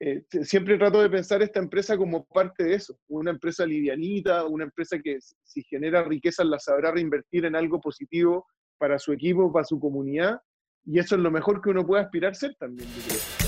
eh, 0.00 0.24
siempre 0.42 0.78
trato 0.78 1.02
de 1.02 1.10
pensar 1.10 1.42
esta 1.42 1.60
empresa 1.60 1.98
como 1.98 2.24
parte 2.24 2.64
de 2.64 2.74
eso, 2.76 2.98
una 3.08 3.30
empresa 3.30 3.66
livianita, 3.66 4.46
una 4.46 4.64
empresa 4.64 4.98
que 4.98 5.18
si 5.20 5.62
genera 5.64 6.02
riqueza 6.02 6.44
la 6.44 6.58
sabrá 6.58 6.92
reinvertir 6.92 7.44
en 7.44 7.56
algo 7.56 7.78
positivo 7.78 8.46
para 8.78 8.98
su 8.98 9.12
equipo, 9.12 9.52
para 9.52 9.66
su 9.66 9.78
comunidad, 9.78 10.40
y 10.86 10.98
eso 10.98 11.14
es 11.14 11.20
lo 11.20 11.30
mejor 11.30 11.60
que 11.60 11.70
uno 11.70 11.86
puede 11.86 12.04
aspirar 12.04 12.32
a 12.32 12.34
ser 12.34 12.54
también, 12.54 12.88
yo 12.88 13.02
creo. 13.06 13.43